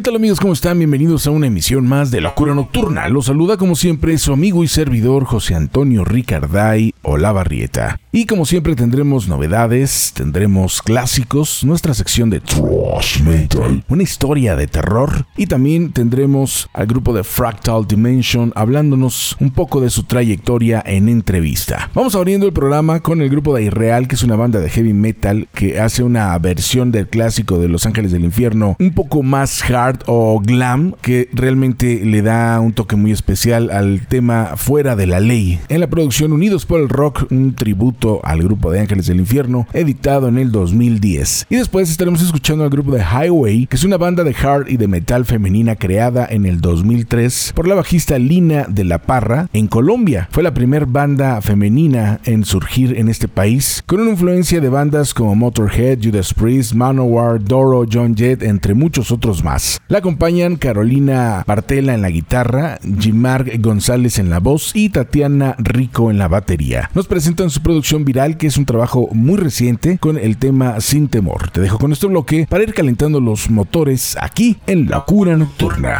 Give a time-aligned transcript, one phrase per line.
[0.00, 0.40] ¿Qué tal amigos?
[0.40, 0.78] ¿Cómo están?
[0.78, 3.06] Bienvenidos a una emisión más de Locura Nocturna.
[3.10, 8.00] Los saluda como siempre su amigo y servidor José Antonio Ricarday Olavarrieta.
[8.10, 14.66] Y como siempre tendremos novedades, tendremos clásicos, nuestra sección de Trash Metal, una historia de
[14.66, 20.82] terror y también tendremos al grupo de Fractal Dimension hablándonos un poco de su trayectoria
[20.84, 21.90] en entrevista.
[21.94, 24.94] Vamos abriendo el programa con el grupo de Irreal, que es una banda de heavy
[24.94, 29.62] metal que hace una versión del clásico de Los Ángeles del Infierno un poco más
[29.70, 35.06] hard o glam que realmente le da un toque muy especial al tema Fuera de
[35.06, 35.60] la Ley.
[35.68, 39.66] En la producción Unidos por el Rock, un tributo al grupo de Ángeles del Infierno,
[39.72, 41.46] editado en el 2010.
[41.50, 44.76] Y después estaremos escuchando al grupo de Highway, que es una banda de hard y
[44.76, 49.66] de metal femenina creada en el 2003 por la bajista Lina de la Parra en
[49.66, 50.28] Colombia.
[50.30, 55.14] Fue la primera banda femenina en surgir en este país, con una influencia de bandas
[55.14, 59.79] como Motorhead, Judas Priest, Manowar, Doro, John Jett, entre muchos otros más.
[59.90, 66.12] La acompañan Carolina Partela en la guitarra, Jimar González en la voz y Tatiana Rico
[66.12, 66.88] en la batería.
[66.94, 71.08] Nos presentan su producción viral que es un trabajo muy reciente con el tema Sin
[71.08, 71.50] Temor.
[71.50, 75.98] Te dejo con este bloque para ir calentando los motores aquí en La Cura Nocturna.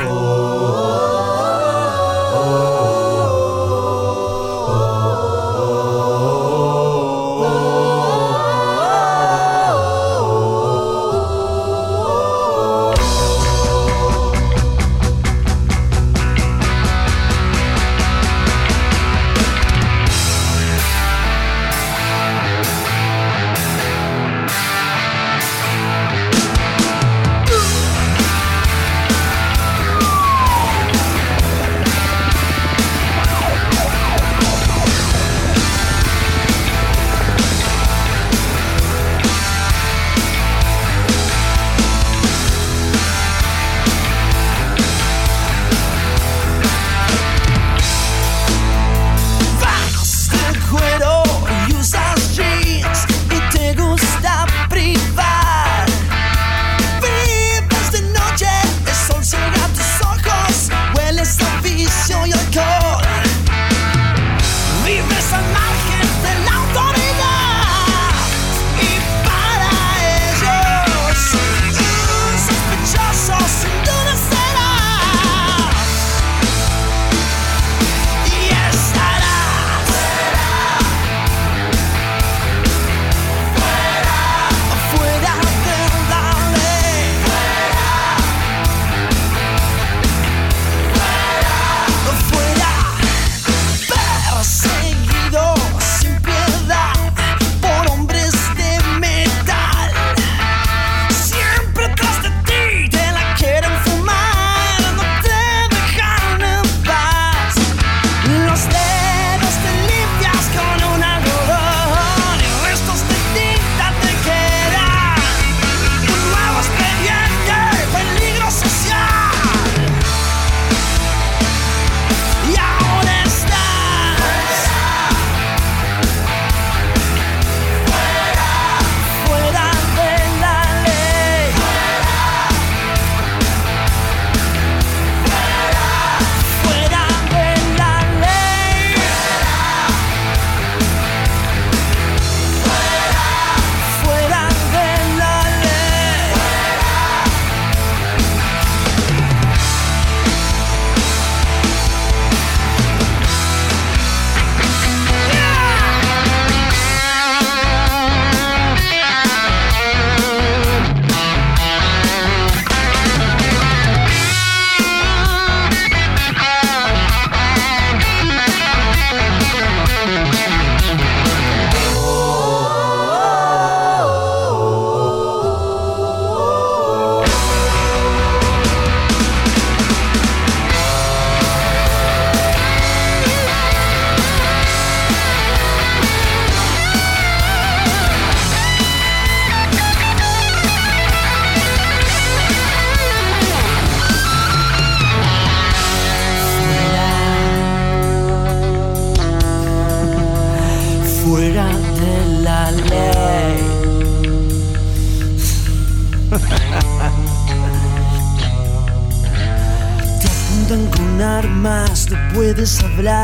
[212.60, 213.19] No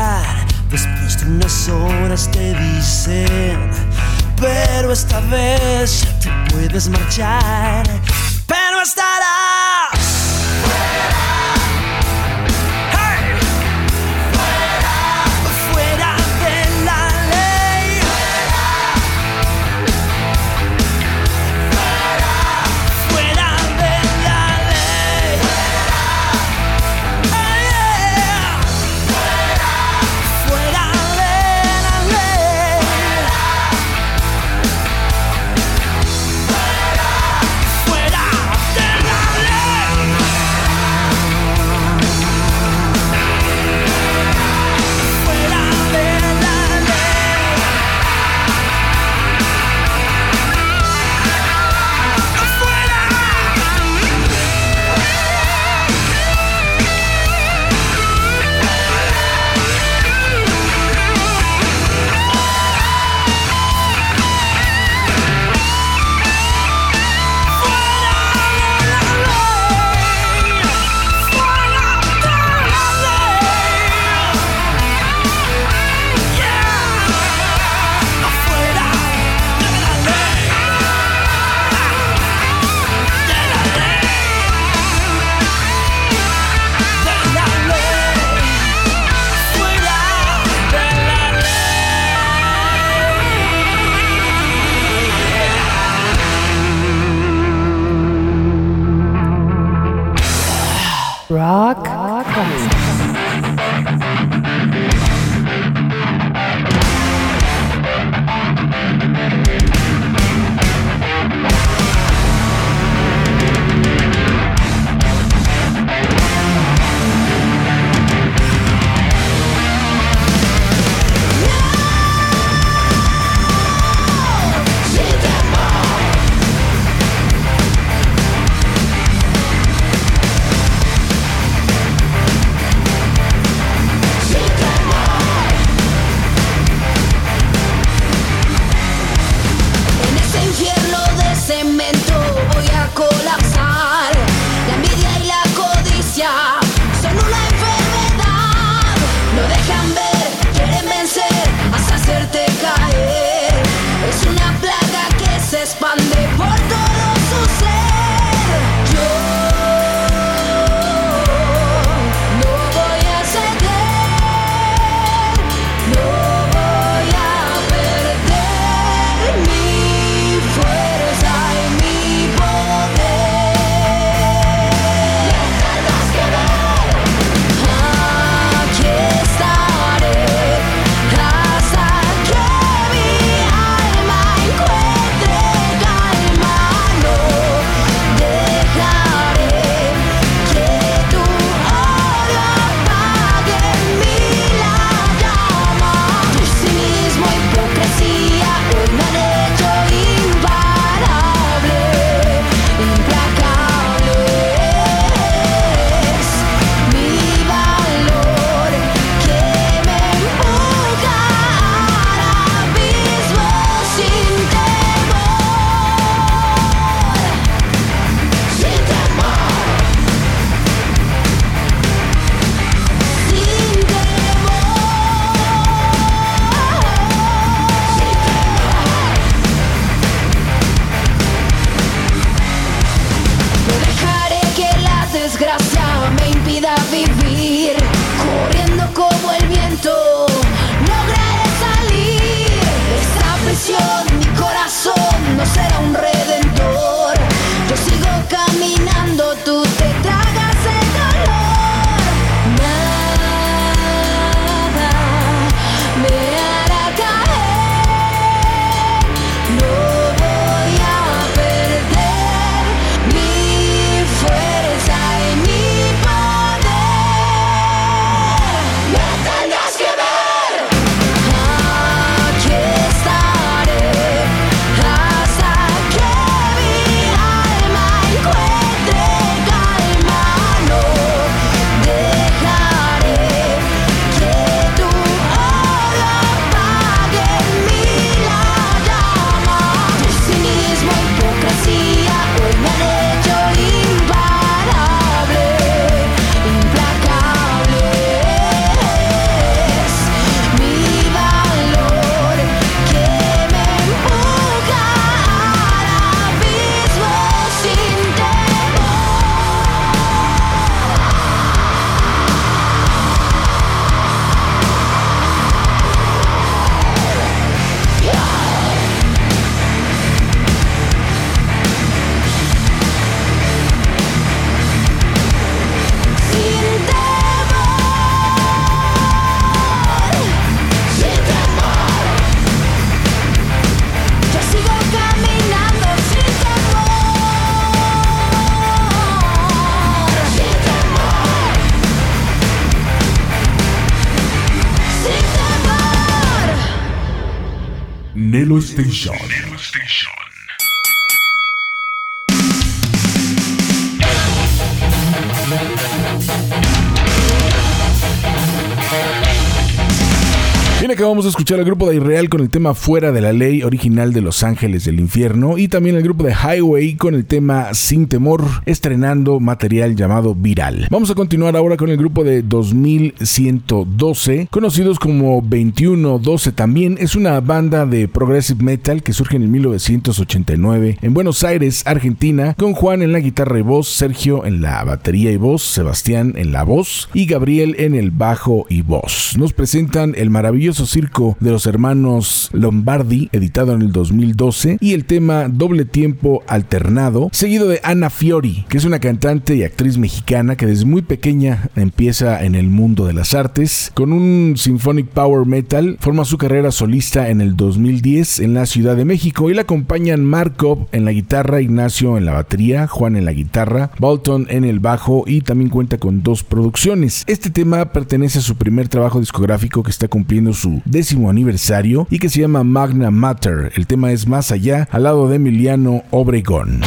[361.47, 364.43] escuchar al grupo de Irreal con el tema Fuera de la Ley, original de Los
[364.43, 369.39] Ángeles del Infierno, y también el grupo de Highway con el tema Sin Temor, estrenando
[369.39, 370.89] material llamado Viral.
[370.91, 376.97] Vamos a continuar ahora con el grupo de 2112, conocidos como 2112 también.
[376.99, 382.73] Es una banda de progressive metal que surge en 1989 en Buenos Aires, Argentina, con
[382.73, 386.63] Juan en la guitarra y voz, Sergio en la batería y voz, Sebastián en la
[386.63, 389.35] voz y Gabriel en el bajo y voz.
[389.37, 395.05] Nos presentan el maravilloso circo de los hermanos Lombardi, editado en el 2012, y el
[395.05, 400.55] tema Doble Tiempo Alternado, seguido de Ana Fiori, que es una cantante y actriz mexicana
[400.55, 403.91] que desde muy pequeña empieza en el mundo de las artes.
[403.93, 408.95] Con un symphonic power metal, forma su carrera solista en el 2010 en la Ciudad
[408.95, 413.25] de México y la acompañan Markov en la guitarra, Ignacio en la batería, Juan en
[413.25, 417.23] la guitarra, Bolton en el bajo y también cuenta con dos producciones.
[417.27, 422.19] Este tema pertenece a su primer trabajo discográfico que está cumpliendo su décimo aniversario y
[422.19, 423.71] que se llama Magna Matter.
[423.75, 426.81] El tema es Más allá, al lado de Emiliano Obregón.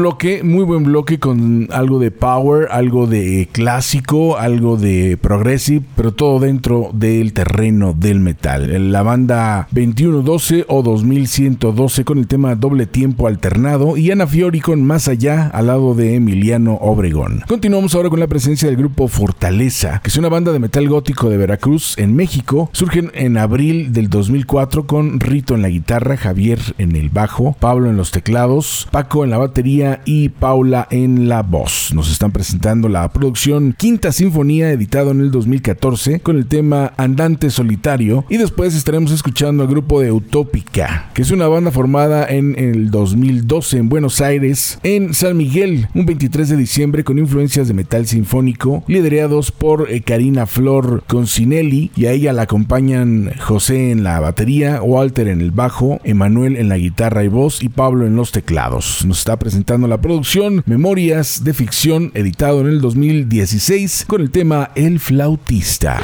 [0.00, 6.12] Bloque, muy buen bloque con algo de power, algo de clásico, algo de progressive, pero
[6.12, 8.90] todo dentro del terreno del metal.
[8.92, 14.82] La banda 2112 o 2112 con el tema doble tiempo alternado y Ana Fiori con
[14.82, 17.42] Más allá al lado de Emiliano Obregón.
[17.46, 21.28] Continuamos ahora con la presencia del grupo Fortaleza, que es una banda de metal gótico
[21.28, 22.70] de Veracruz en México.
[22.72, 27.90] Surgen en abril del 2004 con Rito en la guitarra, Javier en el bajo, Pablo
[27.90, 31.92] en los teclados, Paco en la batería y Paula en la voz.
[31.94, 37.50] Nos están presentando la producción Quinta Sinfonía, editado en el 2014, con el tema Andante
[37.50, 38.24] Solitario.
[38.28, 42.90] Y después estaremos escuchando al grupo de Utópica, que es una banda formada en el
[42.90, 48.06] 2012 en Buenos Aires, en San Miguel, un 23 de diciembre, con influencias de metal
[48.06, 54.20] sinfónico, liderados por eh, Karina Flor Concinelli, y a ella la acompañan José en la
[54.20, 58.32] batería, Walter en el bajo, Emanuel en la guitarra y voz y Pablo en los
[58.32, 59.04] teclados.
[59.04, 64.70] Nos está presentando la producción Memorias de Ficción, editado en el 2016 con el tema
[64.74, 66.00] El Flautista.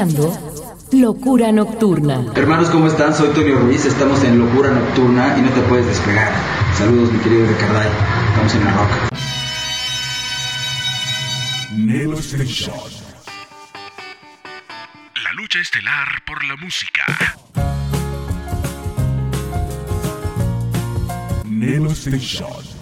[0.00, 0.56] Escuchando
[0.92, 2.24] Locura Nocturna.
[2.34, 3.14] Hermanos, ¿cómo están?
[3.14, 6.32] Soy Tonio Ruiz, estamos en Locura Nocturna y no te puedes despegar.
[6.76, 7.88] Saludos, mi querido Ricarday.
[8.30, 9.08] Estamos en la roca.
[11.76, 12.74] Nelo Station.
[15.22, 17.04] La lucha estelar por la música.
[21.44, 22.80] Nelo Station.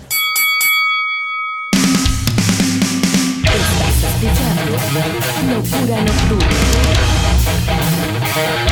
[3.44, 4.72] Estás escuchando
[5.52, 7.08] Locura Nocturna.
[8.38, 8.67] Thank you.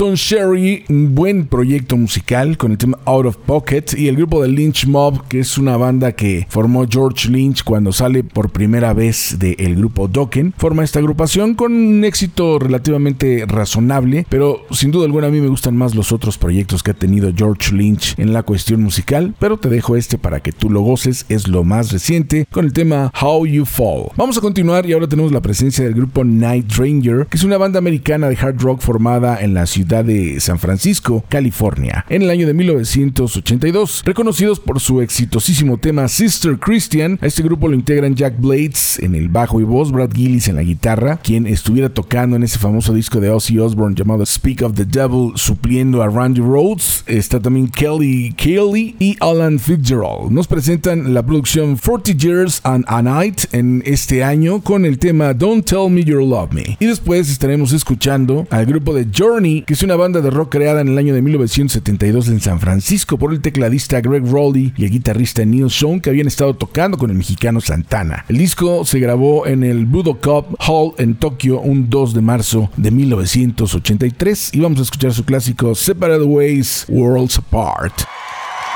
[0.00, 4.42] Blackstone Sherry, un buen proyecto musical con el tema Out of Pocket y el grupo
[4.42, 8.94] de Lynch Mob, que es una banda que formó George Lynch cuando sale por primera
[8.94, 10.54] vez del grupo Dokken.
[10.56, 15.48] Forma esta agrupación con un éxito relativamente razonable, pero sin duda alguna a mí me
[15.48, 19.58] gustan más los otros proyectos que ha tenido George Lynch en la cuestión musical, pero
[19.58, 23.12] te dejo este para que tú lo goces, es lo más reciente con el tema
[23.20, 24.12] How You Fall.
[24.16, 27.58] Vamos a continuar y ahora tenemos la presencia del grupo Night Ranger, que es una
[27.58, 32.30] banda americana de hard rock formada en la ciudad de San Francisco, California, en el
[32.30, 34.02] año de 1982.
[34.04, 39.16] Reconocidos por su exitosísimo tema Sister Christian, a este grupo lo integran Jack Blades en
[39.16, 42.94] el bajo y voz, Brad Gillis en la guitarra, quien estuviera tocando en ese famoso
[42.94, 47.02] disco de Ozzy Osbourne llamado Speak of the Devil, supliendo a Randy Rhodes.
[47.06, 50.30] Está también Kelly Kelly y Alan Fitzgerald.
[50.30, 55.34] Nos presentan la producción 40 Years and a Night en este año con el tema
[55.34, 56.76] Don't Tell Me You Love Me.
[56.78, 60.82] Y después estaremos escuchando al grupo de Journey, que es una banda de rock creada
[60.82, 64.90] en el año de 1972 en San Francisco por el tecladista Greg Rowley y el
[64.90, 68.26] guitarrista Neil Sean, que habían estado tocando con el mexicano Santana.
[68.28, 72.68] El disco se grabó en el Budo Cup Hall en Tokio un 2 de marzo
[72.76, 78.02] de 1983 y vamos a escuchar su clásico Separate Ways, Worlds Apart.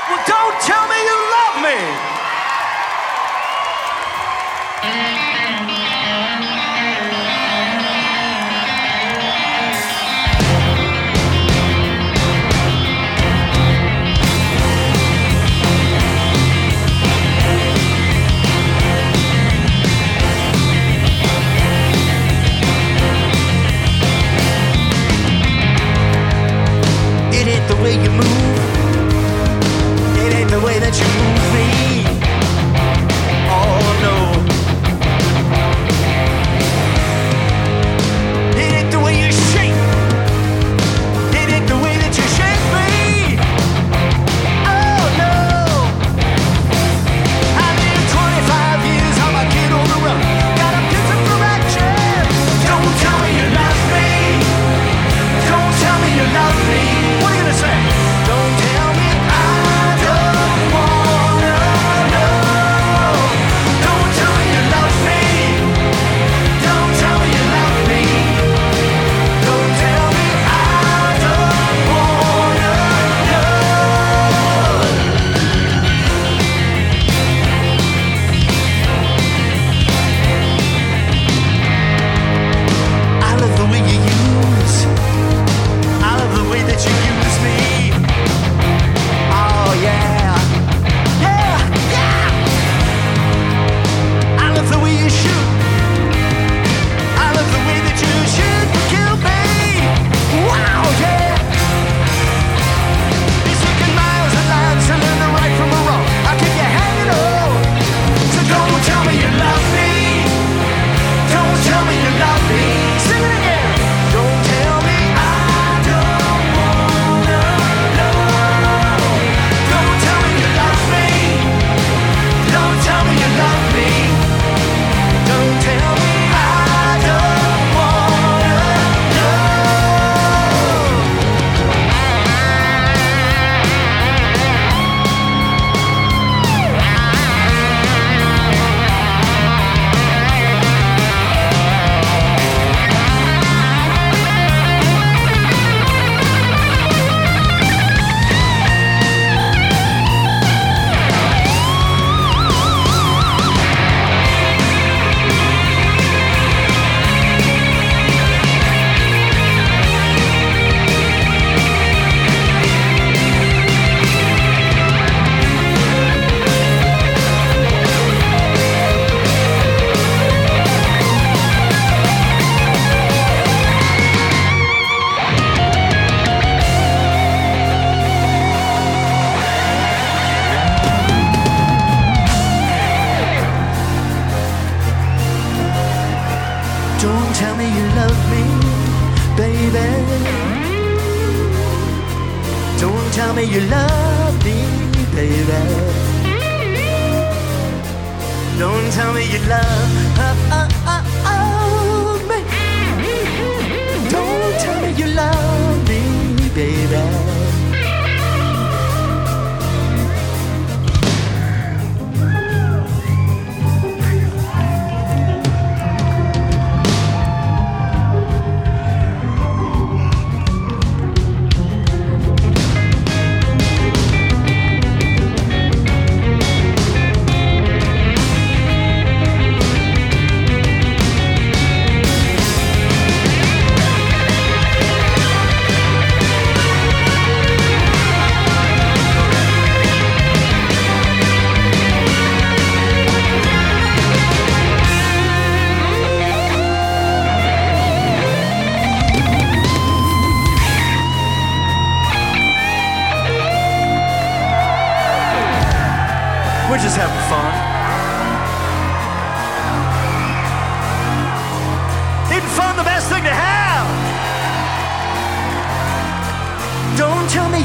[0.09, 1.61] Well, don't tell me you love
[5.11, 5.14] me.
[30.59, 31.94] The way that you move me.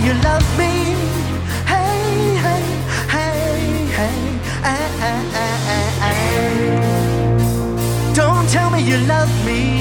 [0.04, 0.96] you love me.
[1.66, 2.64] Hey, hey,
[3.14, 4.16] hey, hey,
[4.62, 6.54] hey, hey, hey.
[8.14, 9.79] Don't tell me you love me.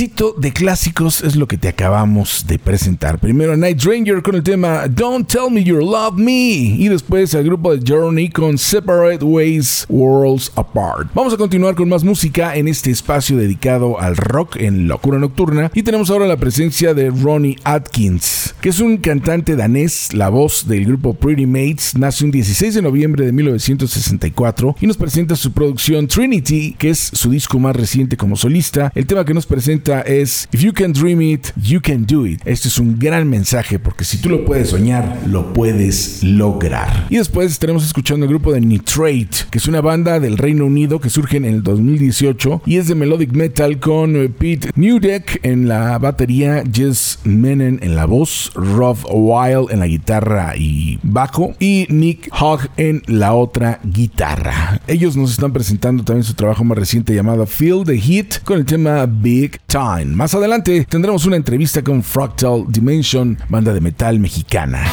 [0.00, 3.20] Un de clásicos es lo que te acabamos de presentar.
[3.20, 7.44] Primero Night Ranger con el tema Don't Tell Me You Love Me y después el
[7.44, 11.10] grupo de Journey con Separate Ways Worlds Apart.
[11.14, 15.70] Vamos a continuar con más música en este espacio dedicado al rock en Locura Nocturna
[15.72, 20.66] y tenemos ahora la presencia de Ronnie Atkins, que es un cantante danés, la voz
[20.66, 25.52] del grupo Pretty Mates, nace un 16 de noviembre de 1964 y nos presenta su
[25.52, 28.90] producción Trinity, que es su disco más reciente como solista.
[28.96, 32.40] El tema que nos presenta es If you can dream it, you can do it.
[32.44, 37.06] Este es un gran mensaje porque si tú lo puedes soñar, lo puedes lograr.
[37.10, 40.98] Y después estaremos escuchando el grupo de Nitrate, que es una banda del Reino Unido
[40.98, 45.68] que surge en el 2018 y es de melodic metal con eh, Pete Newdeck en
[45.68, 51.86] la batería, Jess Menon en la voz, Rob Wild en la guitarra y bajo y
[51.90, 54.80] Nick Hogg en la otra guitarra.
[54.86, 58.64] Ellos nos están presentando también su trabajo más reciente llamado Feel the Heat con el
[58.64, 59.97] tema Big Time.
[60.06, 64.84] Más adelante tendremos una entrevista con Fractal Dimension, banda de metal mexicana.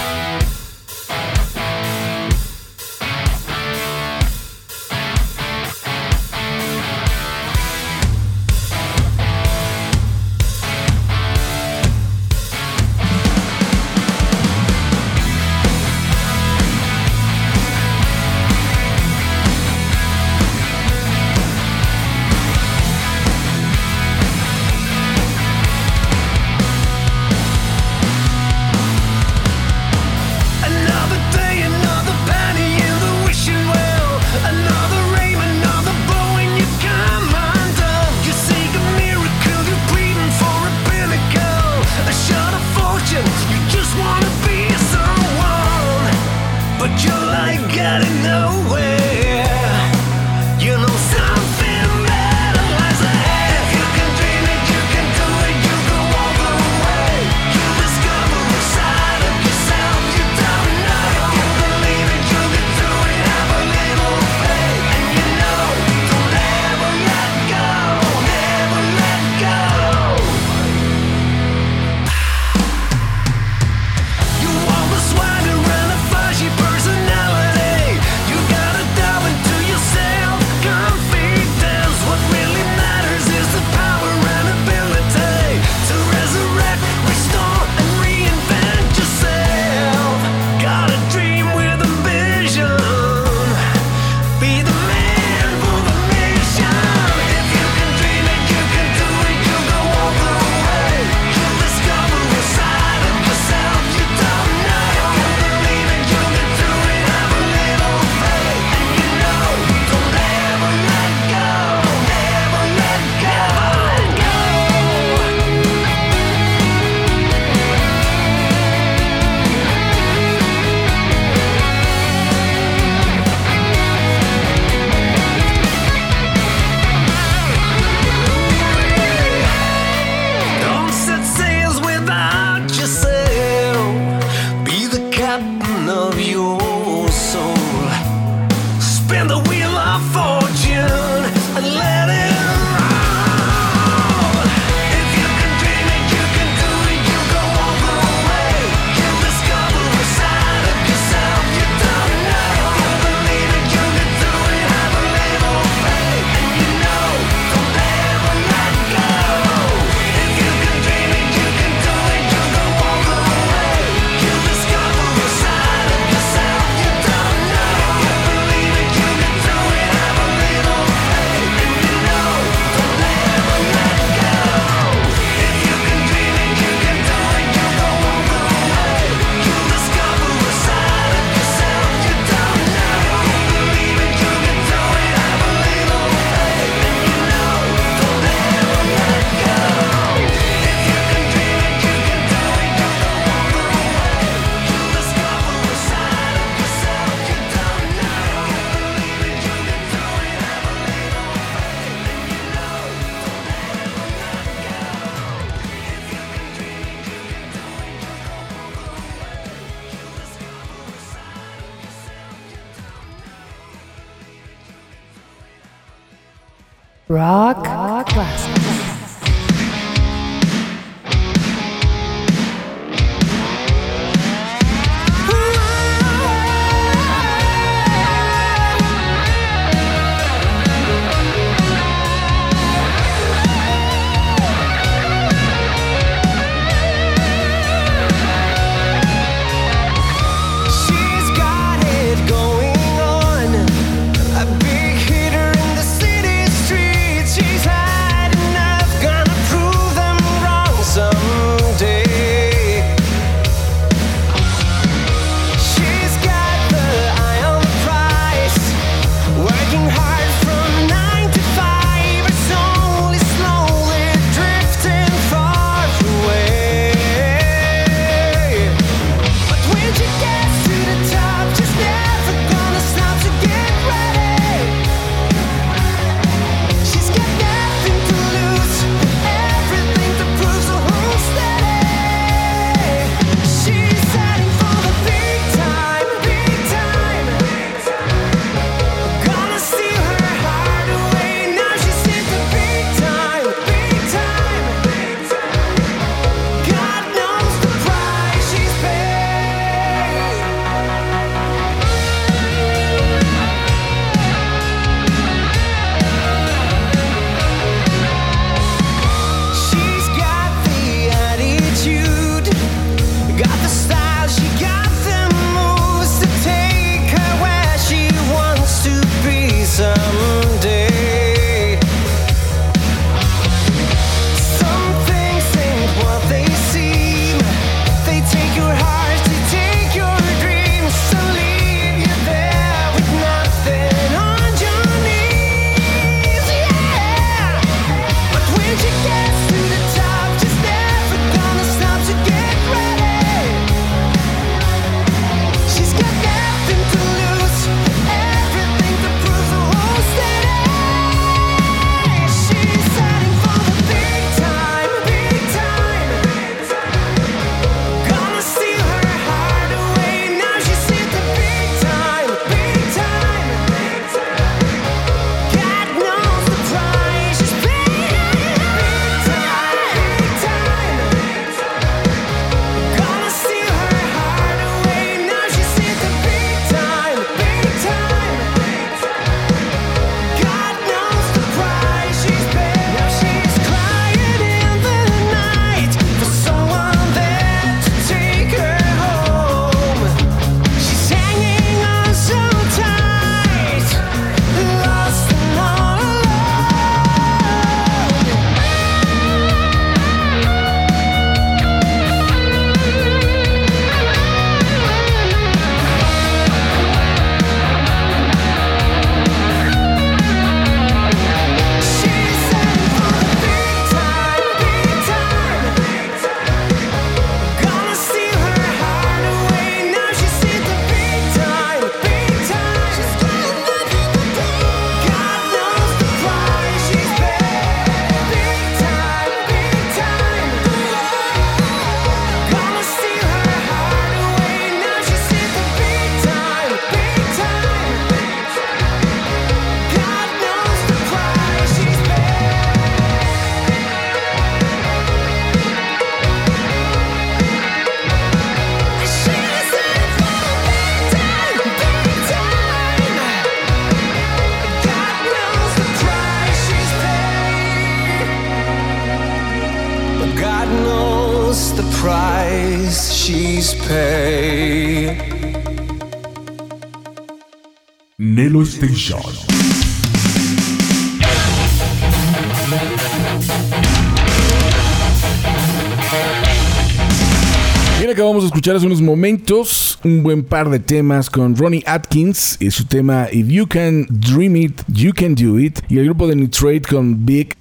[478.05, 482.55] Bien, acabamos de escuchar hace unos momentos un buen par de temas con Ronnie Atkins
[482.59, 486.27] y su tema If You Can Dream It, You Can Do It y el grupo
[486.27, 487.55] de Nitrate con Big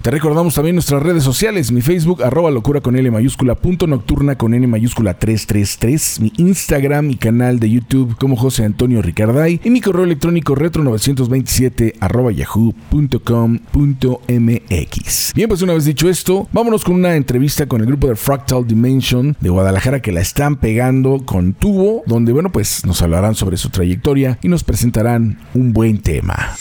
[0.00, 4.38] Te recordamos también nuestras redes sociales, mi Facebook, arroba locura con L mayúscula, punto nocturna
[4.38, 9.68] con N mayúscula 333, mi Instagram y canal de YouTube como José Antonio Ricarday y
[9.68, 15.32] mi correo electrónico retro927 arroba yahoo.com.mx.
[15.34, 18.66] Bien, pues una vez dicho esto, vámonos con una entrevista con el grupo de Fractal
[18.66, 23.58] Dimension de Guadalajara que la están pegando con tubo, donde bueno, pues nos hablarán sobre
[23.58, 26.56] su trayectoria y nos presentarán un buen tema.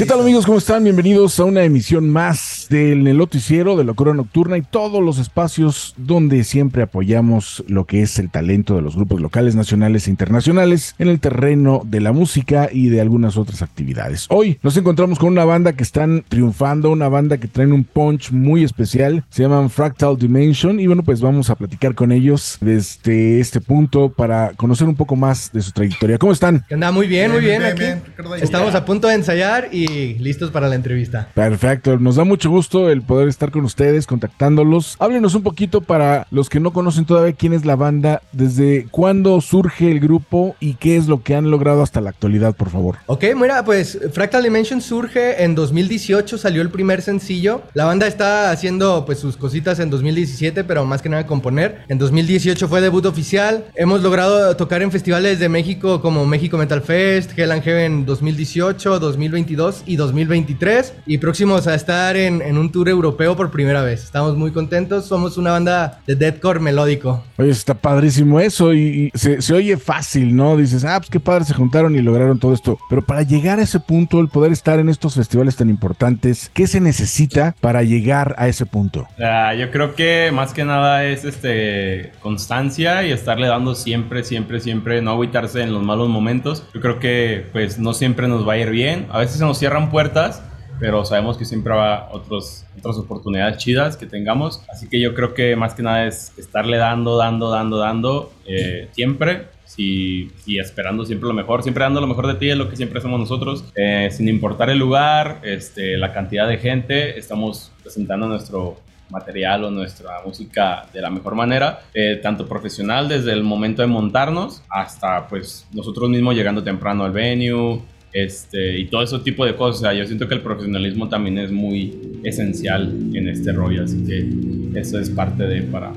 [0.00, 0.46] ¿Qué tal amigos?
[0.46, 0.82] ¿Cómo están?
[0.82, 6.42] Bienvenidos a una emisión más del Noticiero de Locura Nocturna y todos los espacios donde
[6.44, 11.08] siempre apoyamos lo que es el talento de los grupos locales, nacionales e internacionales en
[11.08, 14.24] el terreno de la música y de algunas otras actividades.
[14.30, 18.30] Hoy nos encontramos con una banda que están triunfando, una banda que traen un punch
[18.30, 23.38] muy especial, se llaman Fractal Dimension y bueno, pues vamos a platicar con ellos desde
[23.38, 26.16] este punto para conocer un poco más de su trayectoria.
[26.16, 26.64] ¿Cómo están?
[26.66, 26.90] ¿Qué onda?
[26.90, 27.58] Muy bien, muy bien.
[27.58, 27.80] bien, aquí.
[27.80, 28.36] bien, ya.
[28.42, 31.28] Estamos a punto de ensayar y listos para la entrevista.
[31.34, 34.96] Perfecto, nos da mucho gusto el poder estar con ustedes, contactándolos.
[34.98, 39.40] Háblenos un poquito para los que no conocen todavía quién es la banda, desde cuándo
[39.40, 42.96] surge el grupo y qué es lo que han logrado hasta la actualidad, por favor.
[43.06, 47.62] Ok, mira, pues Fractal Dimension surge en 2018, salió el primer sencillo.
[47.74, 51.84] La banda está haciendo pues sus cositas en 2017, pero más que nada componer.
[51.88, 53.64] En 2018 fue debut oficial.
[53.74, 58.98] Hemos logrado tocar en festivales de México como México Metal Fest, Hell and Heaven 2018,
[58.98, 60.94] 2022 y 2023.
[61.06, 64.04] Y próximos a estar en, en un tour europeo por primera vez.
[64.04, 65.06] Estamos muy contentos.
[65.06, 67.24] Somos una banda de deathcore melódico.
[67.38, 70.56] Oye, está padrísimo eso y, y se, se oye fácil, ¿no?
[70.56, 72.78] Dices, ah, pues qué padre, se juntaron y lograron todo esto.
[72.88, 76.66] Pero para llegar a ese punto, el poder estar en estos festivales tan importantes, ¿qué
[76.66, 79.06] se necesita para llegar a ese punto?
[79.18, 84.60] Ah, yo creo que más que nada es este constancia y estarle dando siempre, siempre,
[84.60, 86.64] siempre, no agüitarse en los malos momentos.
[86.74, 89.06] Yo creo que pues no siempre nos va a ir bien.
[89.10, 90.42] A veces se nos cierran puertas,
[90.80, 94.64] pero sabemos que siempre va otros, otras oportunidades chidas que tengamos.
[94.68, 98.88] Así que yo creo que más que nada es estarle dando, dando, dando, dando eh,
[98.92, 99.46] siempre.
[99.64, 102.74] sí, y esperando siempre lo mejor, siempre dando lo mejor de ti es lo que
[102.74, 108.26] siempre hacemos nosotros, Eh, sin importar el lugar, este, la cantidad de gente, estamos presentando
[108.26, 108.80] nuestro
[109.10, 113.88] material o nuestra música de la mejor manera, eh, tanto profesional desde el momento de
[113.88, 117.80] montarnos hasta pues nosotros mismos llegando temprano al venue,
[118.12, 119.80] este, y todo ese tipo de cosas.
[119.80, 124.04] O sea, yo siento que el profesionalismo también es muy esencial en este rollo, así
[124.04, 125.92] que eso es parte de para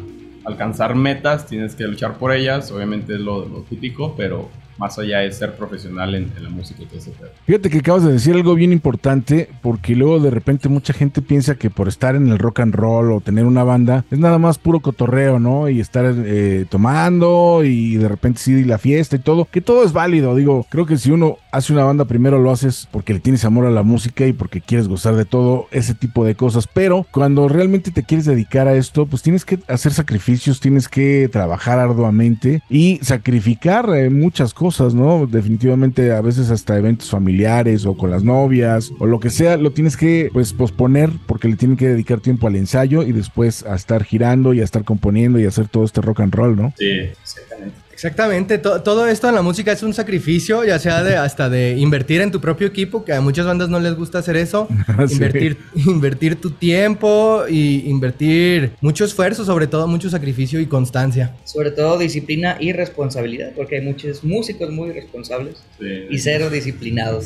[0.45, 5.19] alcanzar metas, tienes que luchar por ellas, obviamente es lo, lo típico, pero más allá
[5.19, 7.03] de ser profesional en, en la música y todo.
[7.45, 11.55] Fíjate que acabas de decir algo bien importante, porque luego de repente mucha gente piensa
[11.55, 14.57] que por estar en el rock and roll o tener una banda es nada más
[14.57, 15.69] puro cotorreo, ¿no?
[15.69, 19.93] Y estar eh, tomando y de repente sí la fiesta y todo, que todo es
[19.93, 20.35] válido.
[20.35, 23.65] Digo, creo que si uno hace una banda primero lo haces porque le tienes amor
[23.65, 27.47] a la música y porque quieres gozar de todo ese tipo de cosas, pero cuando
[27.47, 32.63] realmente te quieres dedicar a esto, pues tienes que hacer sacrificios, tienes que trabajar arduamente
[32.69, 35.27] y sacrificar eh, muchas cosas cosas, ¿no?
[35.27, 39.71] Definitivamente a veces hasta eventos familiares o con las novias o lo que sea, lo
[39.71, 43.75] tienes que pues posponer porque le tienen que dedicar tiempo al ensayo y después a
[43.75, 46.73] estar girando y a estar componiendo y a hacer todo este rock and roll, ¿no?
[46.77, 47.82] Sí, exactamente.
[47.93, 51.77] Exactamente, to- todo esto en la música es un sacrificio, ya sea de hasta de
[51.77, 54.67] invertir en tu propio equipo, que a muchas bandas no les gusta hacer eso,
[55.07, 55.13] Sí.
[55.13, 61.35] invertir, invertir tu tiempo y invertir mucho esfuerzo, sobre todo mucho sacrificio y constancia.
[61.45, 65.85] Sobre todo disciplina y responsabilidad, porque hay muchos músicos muy responsables Sí.
[66.09, 67.25] y cero disciplinados.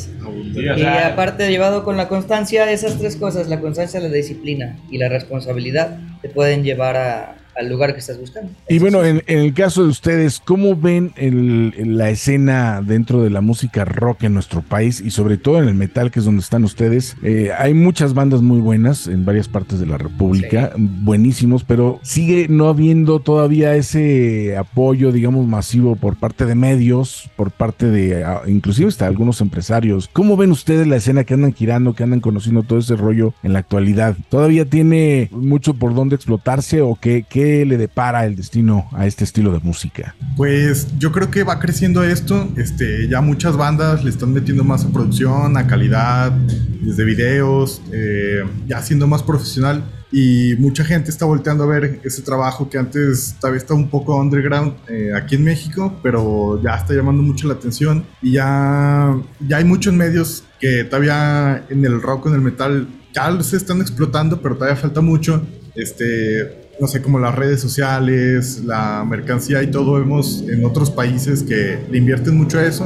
[0.54, 4.98] Sí, Y aparte, llevado con la constancia, esas tres cosas, la constancia, la disciplina y
[4.98, 8.52] la responsabilidad, te pueden llevar a- al lugar que estás buscando.
[8.70, 13.30] Y bueno, en, en el caso de ustedes, ¿cómo ven el- la escena dentro de
[13.30, 16.42] la música rock en nuestro país y sobre todo en el metal, que es donde
[16.42, 17.16] están ustedes?
[17.24, 22.48] Eh, hay muchas bandas muy buenas en varias partes de la República, buenísimos, pero sigue
[22.50, 28.42] no habiendo todavía ese apoyo, digamos, masivo por parte de medios, por parte de ah,
[28.48, 30.10] inclusive hasta algunos empresarios.
[30.14, 33.54] ¿Cómo ven ustedes la escena que andan girando, que andan conociendo todo ese rollo en
[33.54, 34.16] la actualidad?
[34.30, 39.24] ¿Todavía tiene mucho por dónde explotarse o qué, qué le depara el destino a este
[39.24, 40.16] estilo de música?
[40.36, 42.48] Pues yo creo que va creciendo esto.
[42.58, 46.32] Este, ya muchas bandas le están metiendo más a producción, a calidad,
[46.82, 49.84] desde videos, eh, ya siendo más profesional.
[50.10, 54.16] y mucha gente está volteando a ver ese trabajo que antes todavía está un poco
[54.16, 59.14] underground eh, aquí en México, pero ya está llamando mucho la atención y ya,
[59.46, 63.82] ya hay muchos medios que todavía en el rock, en el metal, ya se están
[63.82, 65.46] explotando, pero todavía falta mucho.
[65.76, 71.44] Este, no sé, como las redes sociales, la mercancía y todo, vemos en otros países
[71.44, 72.86] que le invierten mucho a eso.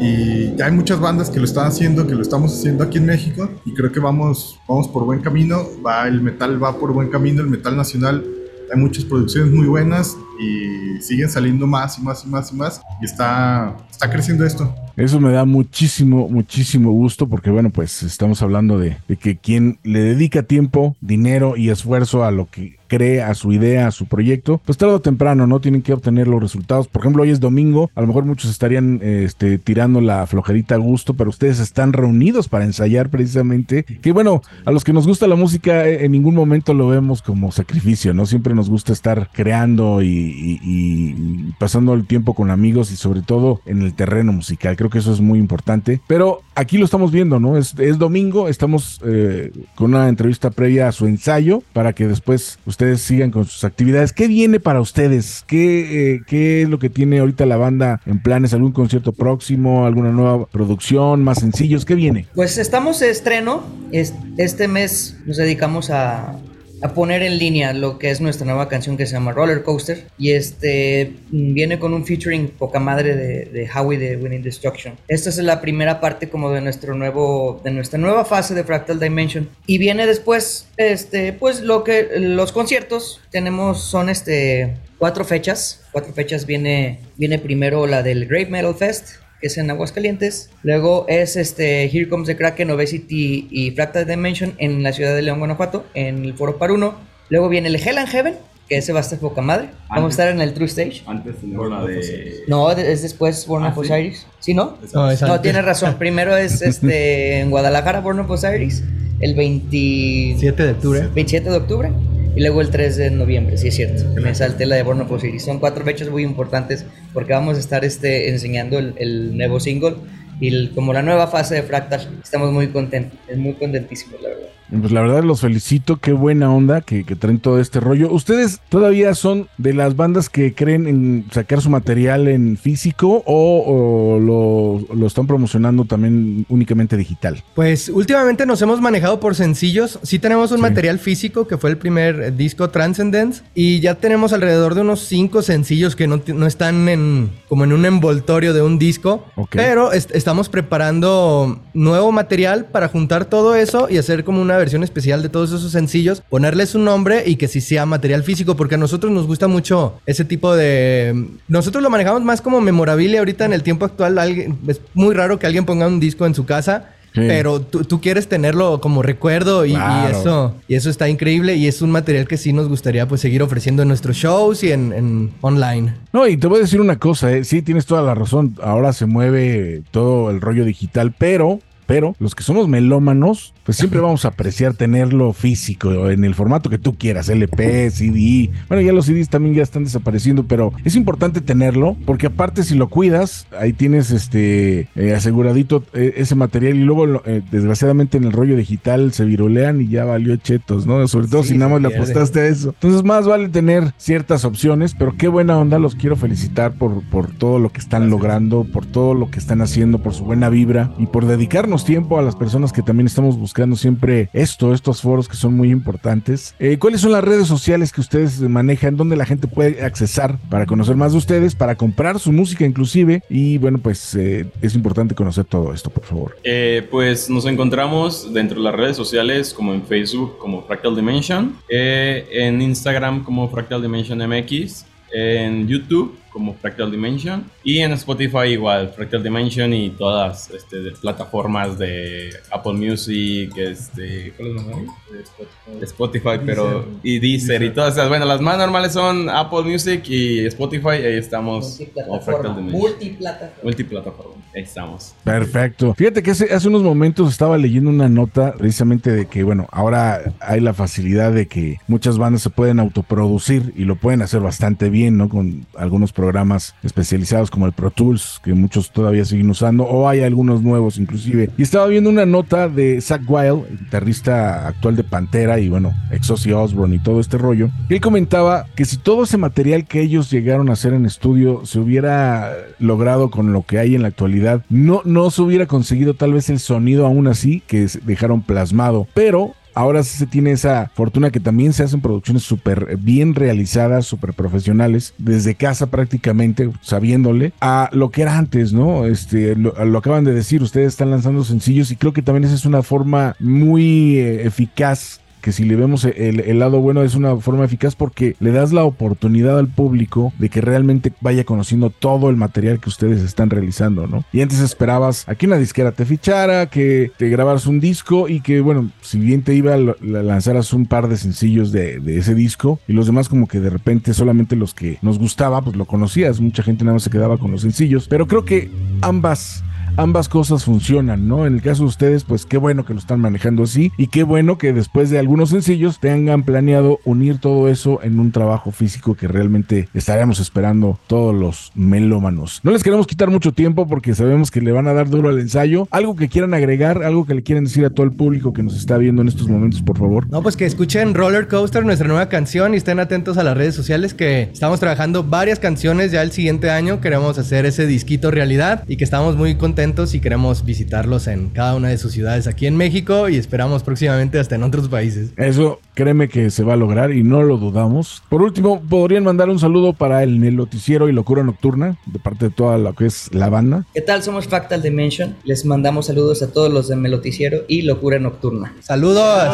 [0.00, 3.06] Y ya hay muchas bandas que lo están haciendo, que lo estamos haciendo aquí en
[3.06, 3.50] México.
[3.64, 5.66] Y creo que vamos, vamos por buen camino.
[5.84, 8.24] Va, el metal va por buen camino, el metal nacional.
[8.72, 12.80] Hay muchas producciones muy buenas y siguen saliendo más y más y más y más.
[13.00, 14.74] Y está, está creciendo esto.
[14.96, 19.78] Eso me da muchísimo, muchísimo gusto porque, bueno, pues estamos hablando de, de, que quien
[19.84, 24.06] le dedica tiempo, dinero y esfuerzo a lo que cree, a su idea, a su
[24.06, 25.60] proyecto, pues tarde o temprano, ¿no?
[25.60, 26.88] Tienen que obtener los resultados.
[26.88, 30.78] Por ejemplo, hoy es domingo, a lo mejor muchos estarían este, tirando la flojerita a
[30.78, 33.84] gusto, pero ustedes están reunidos para ensayar precisamente.
[33.84, 37.22] Que bueno, a los que nos gusta la música, eh, en ningún momento lo vemos
[37.22, 38.26] como sacrificio, ¿no?
[38.26, 43.60] Siempre nos gusta estar creando y, y, pasando el tiempo con amigos y sobre todo
[43.66, 44.76] en el terreno musical.
[44.76, 46.00] Creo que eso es muy importante.
[46.06, 47.56] Pero aquí lo estamos viendo, ¿no?
[47.56, 52.58] Es, es domingo, estamos eh, con una entrevista previa a su ensayo para que después
[52.66, 54.12] ustedes sigan con sus actividades.
[54.12, 55.44] ¿Qué viene para ustedes?
[55.46, 58.54] ¿Qué, eh, ¿Qué es lo que tiene ahorita la banda en planes?
[58.54, 59.86] ¿Algún concierto próximo?
[59.86, 61.24] ¿Alguna nueva producción?
[61.24, 61.84] ¿Más sencillos?
[61.84, 62.26] ¿Qué viene?
[62.34, 63.62] Pues estamos de estreno.
[63.92, 66.36] Este mes nos dedicamos a,
[66.82, 70.06] a poner en línea lo que es nuestra nueva canción que se llama Roller Coaster
[70.18, 74.94] y este viene con un featuring poca madre de, de Howie de Winning Destruction.
[75.08, 79.00] Esta es la primera parte como de nuestro nuevo de nuestra nueva fase de Fractal
[79.00, 79.48] Dimension.
[79.66, 83.20] Y viene después este pues lo que los conciertos.
[83.30, 89.18] Tenemos son este cuatro fechas, cuatro fechas viene viene primero la del Grave Metal Fest
[89.40, 90.50] que es en Aguascalientes.
[90.62, 95.22] Luego es este Here Comes the Kraken, Obesity y Fractal Dimension en la ciudad de
[95.22, 96.96] León, Guanajuato, en el Foro Paruno.
[97.28, 98.34] Luego viene el Hell and Heaven,
[98.68, 99.68] que ese va a estar poca madre.
[99.90, 101.02] Vamos a estar en el True Stage.
[101.06, 102.44] Antes tenemos la de...
[102.48, 103.92] No, es después Born Ah, of ¿sí?
[103.92, 104.26] Osiris.
[104.40, 104.76] ¿Sí, no?
[104.94, 105.42] No, es No, antes.
[105.42, 105.94] tienes razón.
[105.98, 108.82] Primero es este en Guadalajara, Born of Osiris,
[109.20, 110.36] el 20...
[110.38, 111.00] 7 de octubre.
[111.14, 111.90] 27 de octubre.
[112.38, 114.04] Y luego el 3 de noviembre, sí es cierto.
[114.20, 115.42] Me salté la de Born of Osiris.
[115.44, 119.96] Son cuatro fechas muy importantes porque vamos a estar este, enseñando el, el nuevo single
[120.40, 122.20] y el- como la nueva fase de Fractal.
[122.22, 124.48] Estamos muy contentos, muy contentísimos, la verdad.
[124.70, 128.12] Pues la verdad los felicito, qué buena onda que, que traen todo este rollo.
[128.12, 133.64] ¿Ustedes todavía son de las bandas que creen en sacar su material en físico o,
[133.66, 137.42] o lo, lo están promocionando también únicamente digital?
[137.54, 139.98] Pues últimamente nos hemos manejado por sencillos.
[140.02, 140.62] Sí tenemos un Sí.
[140.62, 145.40] material físico que fue el primer disco Transcendence y ya tenemos alrededor de unos cinco
[145.42, 149.24] sencillos que no, no están en como en un envoltorio de un disco.
[149.36, 149.50] Ok.
[149.52, 154.82] Pero est- estamos preparando nuevo material para juntar todo eso y hacer como una versión
[154.82, 158.74] especial de todos esos sencillos, ponerles un nombre y que sí sea material físico porque
[158.74, 163.44] a nosotros nos gusta mucho ese tipo de nosotros lo manejamos más como memorabilia ahorita
[163.44, 164.18] en el tiempo actual.
[164.18, 166.90] Alguien, es muy raro que alguien ponga un disco en su casa.
[167.14, 167.22] Sí.
[167.26, 169.74] Pero tú, tú quieres tenerlo como recuerdo y,
[170.10, 173.42] eso y eso está increíble y es un material que sí nos gustaría pues seguir
[173.42, 175.94] ofreciendo en nuestros shows y en, en online.
[176.12, 177.44] No, y te voy a decir una cosa, ¿eh?
[177.44, 181.60] sí, tienes toda la razón, ahora se mueve todo el rollo digital, pero...
[181.88, 186.68] Pero los que somos melómanos, pues siempre vamos a apreciar tenerlo físico, en el formato
[186.68, 188.50] que tú quieras, LP, CD.
[188.68, 192.74] Bueno, ya los CDs también ya están desapareciendo, pero es importante tenerlo, porque aparte si
[192.74, 198.24] lo cuidas, ahí tienes este eh, aseguradito eh, ese material y luego eh, desgraciadamente en
[198.24, 201.08] el rollo digital se virulean y ya valió chetos, ¿no?
[201.08, 202.74] Sobre todo Sí, si nada más le apostaste a eso.
[202.74, 207.30] Entonces más vale tener ciertas opciones, pero qué buena onda, los quiero felicitar por, por
[207.30, 210.92] todo lo que están logrando, por todo lo que están haciendo, por su buena vibra
[210.98, 215.28] y por dedicarnos tiempo a las personas que también estamos buscando siempre esto, estos foros
[215.28, 216.54] que son muy importantes.
[216.58, 220.66] Eh, ¿Cuáles son las redes sociales que ustedes manejan, donde la gente puede accesar para
[220.66, 223.22] conocer más de ustedes, para comprar su música inclusive?
[223.28, 226.36] Y bueno, pues eh, es importante conocer todo esto, por favor.
[226.44, 231.56] Eh, pues nos encontramos dentro de las redes sociales como en Facebook como Fractal Dimension,
[231.68, 238.90] en Instagram como Fractal Dimension MX, en YouTube como Fractal Dimension y en Spotify igual
[238.90, 245.78] Fractal Dimension y todas este, de plataformas de Apple Music, este, ¿cuál es la más?
[245.80, 248.08] De Spotify, pero y Deezer y todas esas.
[248.08, 250.88] Bueno, las más normales son Apple Music y Spotify.
[250.88, 252.56] Ahí estamos como Fractal.
[252.56, 252.80] Dimension.
[252.80, 253.62] Multiplataforma.
[253.62, 254.34] Multiplataforma.
[254.58, 255.14] Estamos.
[255.22, 255.94] Perfecto.
[255.94, 260.20] Fíjate que hace, hace unos momentos estaba leyendo una nota precisamente de que, bueno, ahora
[260.40, 264.90] hay la facilidad de que muchas bandas se pueden autoproducir y lo pueden hacer bastante
[264.90, 265.28] bien, ¿no?
[265.28, 270.20] Con algunos programas especializados como el Pro Tools, que muchos todavía siguen usando, o hay
[270.22, 271.50] algunos nuevos inclusive.
[271.56, 276.52] Y estaba viendo una nota de Zach Wild, guitarrista actual de Pantera y, bueno, Exosi
[276.52, 277.70] Osborne y todo este rollo.
[277.88, 281.64] Y él comentaba que si todo ese material que ellos llegaron a hacer en estudio
[281.64, 286.14] se hubiera logrado con lo que hay en la actualidad, no, no se hubiera conseguido
[286.14, 290.90] tal vez el sonido aún así que dejaron plasmado, pero Ahora sí se tiene esa
[290.92, 297.52] fortuna que también se hacen producciones súper bien realizadas, súper profesionales, desde casa prácticamente, sabiéndole,
[297.60, 299.06] a lo que era antes, ¿no?
[299.06, 302.56] Este, lo, lo acaban de decir, ustedes están lanzando sencillos y creo que también esa
[302.56, 307.36] es una forma muy eh, eficaz que si le vemos el, lado bueno es una
[307.36, 312.30] forma eficaz porque le das la oportunidad al público de que realmente vaya conociendo todo
[312.30, 314.24] el material que ustedes están realizando, ¿no?
[314.32, 318.40] Y antes esperabas a que una disquera te fichara, que te grabaras un disco y
[318.40, 322.80] que, bueno, si bien te iba, la- lanzaras un par de sencillos de ese disco
[322.88, 326.40] y los demás como que de repente solamente los que nos gustaba, pues lo conocías,
[326.40, 328.70] mucha gente nada más se quedaba con los sencillos, pero creo que
[329.00, 329.62] ambas
[329.98, 331.44] ambas cosas funcionan, ¿no?
[331.44, 334.22] En el caso de ustedes, pues qué bueno que lo están manejando así y qué
[334.22, 339.16] bueno que después de algunos sencillos tengan planeado unir todo eso en un trabajo físico
[339.16, 342.60] que realmente estaremos esperando todos los melómanos.
[342.62, 345.40] No les queremos quitar mucho tiempo porque sabemos que le van a dar duro al
[345.40, 345.88] ensayo.
[345.90, 348.76] Algo que quieran agregar, algo que le quieran decir a todo el público que nos
[348.76, 350.30] está viendo en estos momentos, por favor.
[350.30, 353.74] No, pues que escuchen Roller Coaster, nuestra nueva canción, y estén atentos a las redes
[353.74, 357.00] sociales que estamos trabajando varias canciones ya el siguiente año.
[357.00, 361.74] Queremos hacer ese disquito realidad y que estamos muy contentos y queremos visitarlos en cada
[361.74, 365.30] una de sus ciudades aquí en México y esperamos próximamente hasta en otros países.
[365.38, 368.22] Eso créeme que se va a lograr y no lo dudamos.
[368.28, 372.50] Por último, podrían mandar un saludo para el noticiero y locura nocturna de parte de
[372.50, 373.86] toda lo que es la banda.
[373.94, 374.22] ¿Qué tal?
[374.22, 375.34] Somos Fractal Dimension.
[375.44, 378.74] Les mandamos saludos a todos los de Meloticiero y Locura Nocturna.
[378.80, 379.48] ¡Saludos!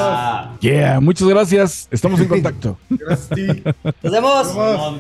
[0.61, 1.89] Yeah, muchas gracias.
[1.93, 2.77] Estamos en contacto.
[2.89, 4.49] ¡Nos vemos!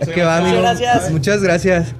[0.00, 0.58] Es que va, amigo.
[0.58, 1.10] Muchas gracias.
[1.10, 1.94] Muchas gracias.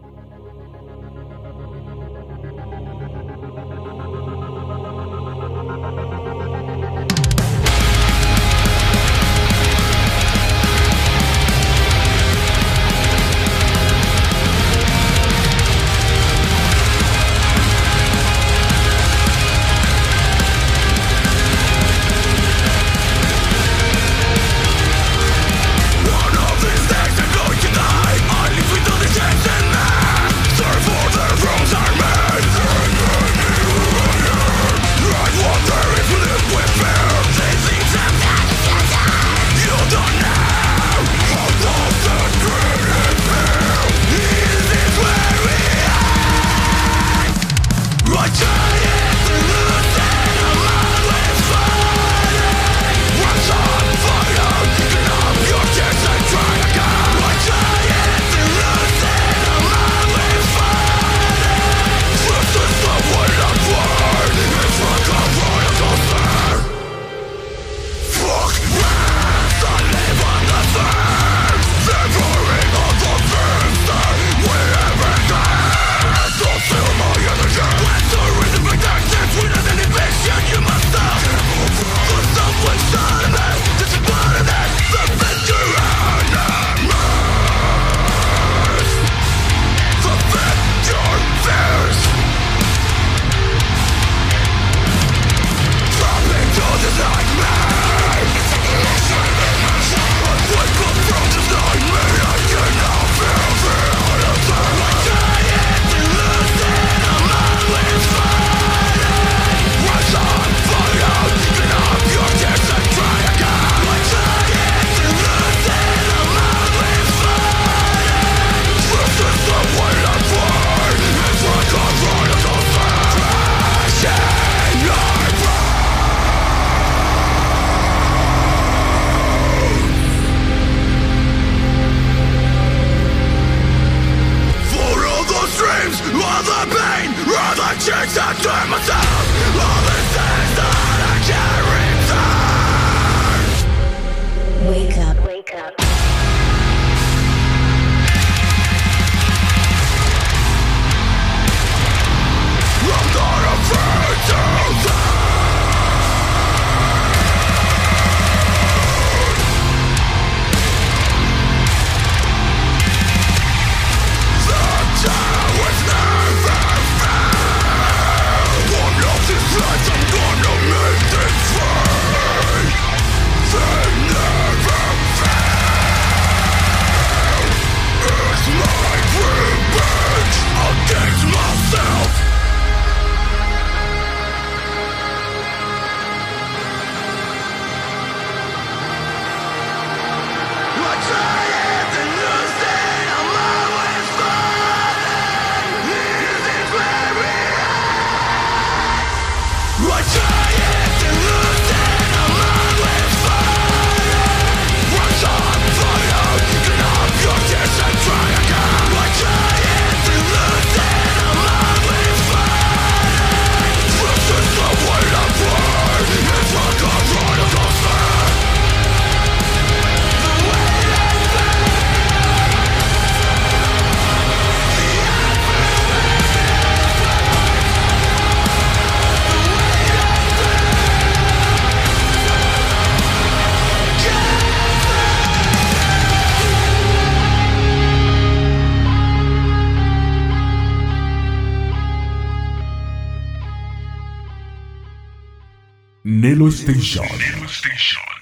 [246.25, 248.14] Nelo Station.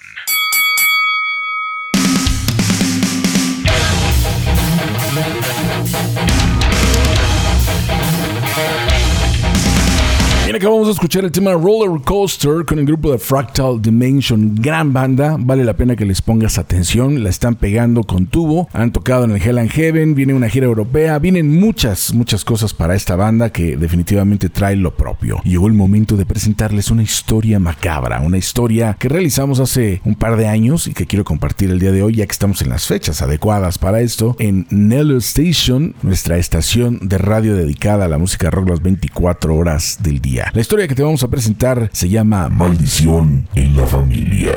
[10.52, 14.54] Bien, acabamos de escuchar el tema Roller Coaster con el grupo de Fractal Dimension.
[14.54, 17.24] Gran banda, vale la pena que les pongas atención.
[17.24, 18.68] La están pegando con tubo.
[18.74, 22.74] Han tocado en el Hell and Heaven, viene una gira europea, vienen muchas, muchas cosas
[22.74, 25.40] para esta banda que definitivamente trae lo propio.
[25.42, 30.36] Llegó el momento de presentarles una historia macabra, una historia que realizamos hace un par
[30.36, 32.86] de años y que quiero compartir el día de hoy, ya que estamos en las
[32.86, 38.50] fechas adecuadas para esto, en Nello Station, nuestra estación de radio dedicada a la música
[38.50, 40.41] rock las 24 horas del día.
[40.52, 44.52] La historia que te vamos a presentar se llama Maldición en la familia.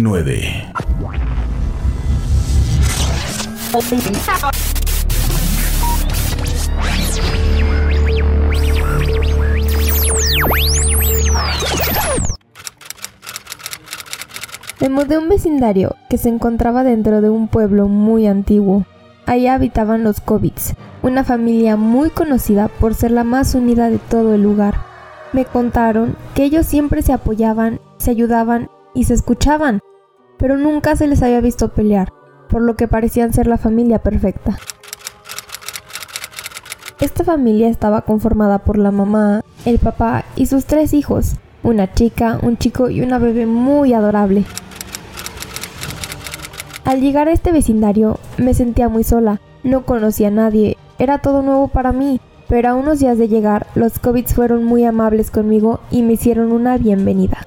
[0.00, 0.78] 2019.
[14.80, 18.84] Me mudé a un vecindario que se encontraba dentro de un pueblo muy antiguo.
[19.26, 24.34] Allá habitaban los Kovitz, una familia muy conocida por ser la más unida de todo
[24.34, 24.76] el lugar.
[25.32, 29.80] Me contaron que ellos siempre se apoyaban, se ayudaban y se escuchaban,
[30.38, 32.12] pero nunca se les había visto pelear,
[32.48, 34.58] por lo que parecían ser la familia perfecta.
[37.00, 42.38] Esta familia estaba conformada por la mamá, el papá y sus tres hijos, una chica,
[42.42, 44.44] un chico y una bebé muy adorable.
[46.84, 51.42] Al llegar a este vecindario me sentía muy sola, no conocía a nadie, era todo
[51.42, 55.80] nuevo para mí, pero a unos días de llegar los Covits fueron muy amables conmigo
[55.90, 57.38] y me hicieron una bienvenida.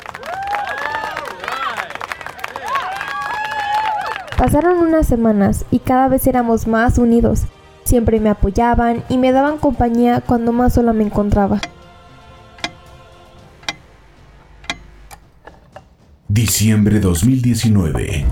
[4.42, 7.44] Pasaron unas semanas y cada vez éramos más unidos.
[7.84, 11.62] Siempre me apoyaban y me daban compañía cuando más sola me encontraba.
[16.28, 18.26] Diciembre 2019.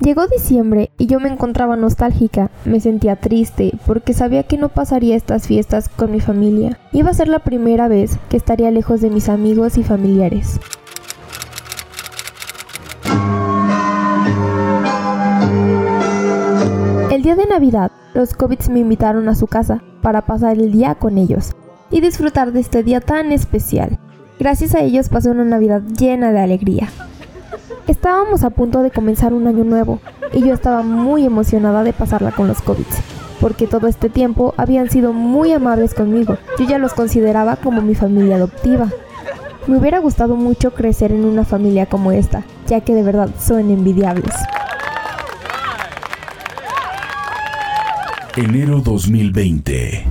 [0.00, 5.14] Llegó diciembre y yo me encontraba nostálgica, me sentía triste porque sabía que no pasaría
[5.14, 6.78] estas fiestas con mi familia.
[6.92, 10.58] Iba a ser la primera vez que estaría lejos de mis amigos y familiares.
[17.10, 20.94] El día de Navidad, los Covits me invitaron a su casa para pasar el día
[20.94, 21.50] con ellos
[21.90, 23.98] y disfrutar de este día tan especial.
[24.38, 26.88] Gracias a ellos pasé una Navidad llena de alegría.
[27.86, 30.00] Estábamos a punto de comenzar un año nuevo
[30.32, 32.98] y yo estaba muy emocionada de pasarla con los Cobbits,
[33.40, 36.36] porque todo este tiempo habían sido muy amables conmigo.
[36.58, 38.88] Yo ya los consideraba como mi familia adoptiva.
[39.66, 43.70] Me hubiera gustado mucho crecer en una familia como esta, ya que de verdad son
[43.70, 44.34] envidiables.
[48.36, 50.06] Enero 2020.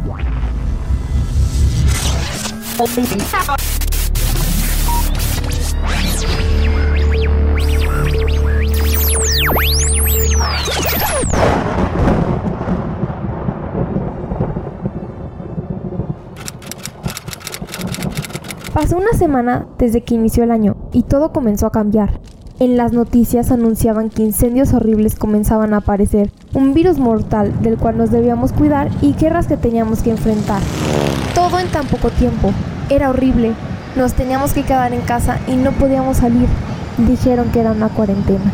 [18.79, 22.21] Pasó una semana desde que inició el año y todo comenzó a cambiar.
[22.61, 27.97] En las noticias anunciaban que incendios horribles comenzaban a aparecer, un virus mortal del cual
[27.97, 30.61] nos debíamos cuidar y guerras que teníamos que enfrentar.
[31.35, 32.53] Todo en tan poco tiempo.
[32.89, 33.51] Era horrible.
[33.97, 36.47] Nos teníamos que quedar en casa y no podíamos salir.
[36.99, 38.53] Dijeron que era una cuarentena.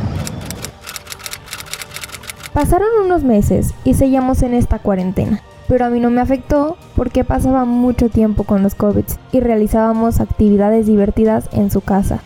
[2.51, 5.43] Pasaron unos meses y seguíamos en esta cuarentena.
[5.67, 10.19] Pero a mí no me afectó porque pasaba mucho tiempo con los COVID y realizábamos
[10.19, 12.19] actividades divertidas en su casa.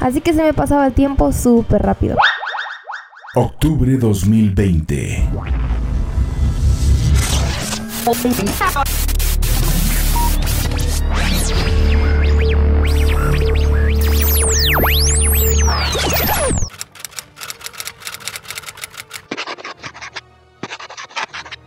[0.00, 2.16] Así que se me pasaba el tiempo súper rápido.
[3.36, 5.28] Octubre 2020.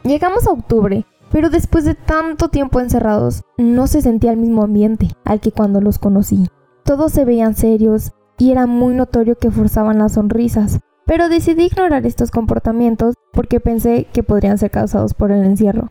[0.08, 5.10] Llegamos a octubre, pero después de tanto tiempo encerrados, no se sentía el mismo ambiente
[5.26, 6.48] al que cuando los conocí.
[6.86, 12.06] Todos se veían serios y era muy notorio que forzaban las sonrisas, pero decidí ignorar
[12.06, 15.90] estos comportamientos porque pensé que podrían ser causados por el encierro.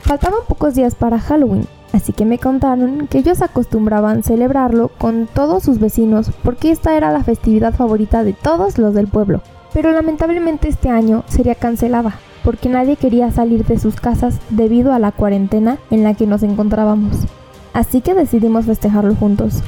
[0.00, 1.66] Faltaban pocos días para Halloween,
[1.96, 7.10] así que me contaron que ellos acostumbraban celebrarlo con todos sus vecinos porque esta era
[7.10, 9.40] la festividad favorita de todos los del pueblo.
[9.72, 12.14] Pero lamentablemente este año sería cancelada
[12.44, 16.42] porque nadie quería salir de sus casas debido a la cuarentena en la que nos
[16.44, 17.26] encontrábamos.
[17.72, 19.62] Así que decidimos festejarlo juntos.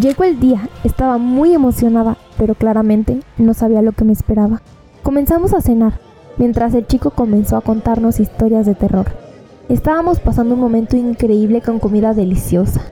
[0.00, 4.62] Llegó el día, estaba muy emocionada, pero claramente no sabía lo que me esperaba.
[5.02, 5.98] Comenzamos a cenar,
[6.36, 9.25] mientras el chico comenzó a contarnos historias de terror.
[9.68, 12.82] Estábamos pasando un momento increíble con comida deliciosa.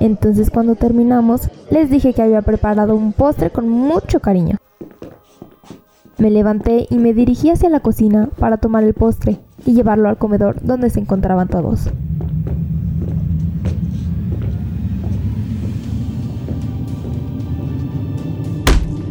[0.00, 4.56] Entonces cuando terminamos, les dije que había preparado un postre con mucho cariño.
[6.18, 10.18] Me levanté y me dirigí hacia la cocina para tomar el postre y llevarlo al
[10.18, 11.90] comedor donde se encontraban todos.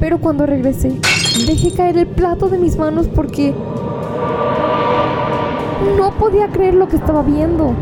[0.02, 1.00] Pero cuando regresé,
[1.48, 3.54] dejé caer el plato de mis manos porque
[5.98, 7.74] no podía creer lo que estaba viendo.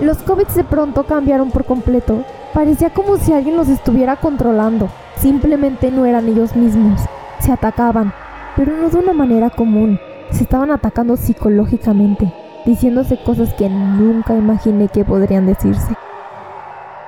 [0.00, 2.24] Los COVID de pronto cambiaron por completo.
[2.52, 4.88] Parecía como si alguien los estuviera controlando.
[5.16, 7.00] Simplemente no eran ellos mismos.
[7.40, 8.12] Se atacaban,
[8.56, 9.98] pero no de una manera común.
[10.30, 12.32] Se estaban atacando psicológicamente,
[12.64, 15.94] diciéndose cosas que nunca imaginé que podrían decirse.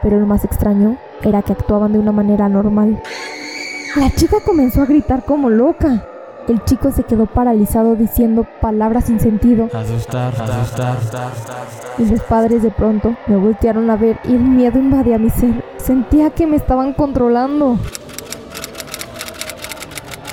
[0.02, 3.00] Pero lo más extraño era que actuaban de una manera normal.
[3.96, 6.04] La chica comenzó a gritar como loca.
[6.46, 9.68] El chico se quedó paralizado diciendo palabras sin sentido.
[9.72, 10.96] Asustar, asustar.
[11.98, 15.64] Y los padres de pronto me voltearon a ver y el miedo invadía mi ser.
[15.76, 17.78] Sentía que me estaban controlando.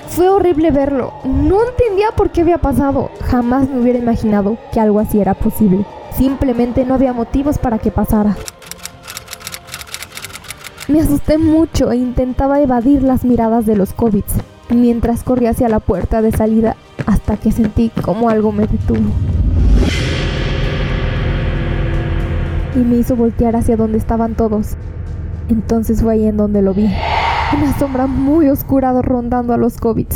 [0.09, 1.13] Fue horrible verlo.
[1.23, 3.09] No entendía por qué había pasado.
[3.25, 5.85] Jamás me hubiera imaginado que algo así era posible.
[6.15, 8.37] Simplemente no había motivos para que pasara.
[10.87, 14.23] Me asusté mucho e intentaba evadir las miradas de los COVID
[14.69, 16.75] mientras corría hacia la puerta de salida
[17.07, 19.09] hasta que sentí como algo me detuvo.
[22.75, 24.75] Y me hizo voltear hacia donde estaban todos.
[25.49, 26.91] Entonces fue ahí en donde lo vi.
[27.57, 30.07] Una sombra muy oscura rondando a los COVID,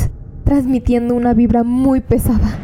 [0.43, 2.59] transmitiendo una vibra muy pesada.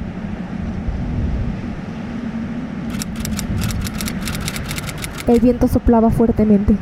[5.28, 6.76] El viento soplaba fuertemente,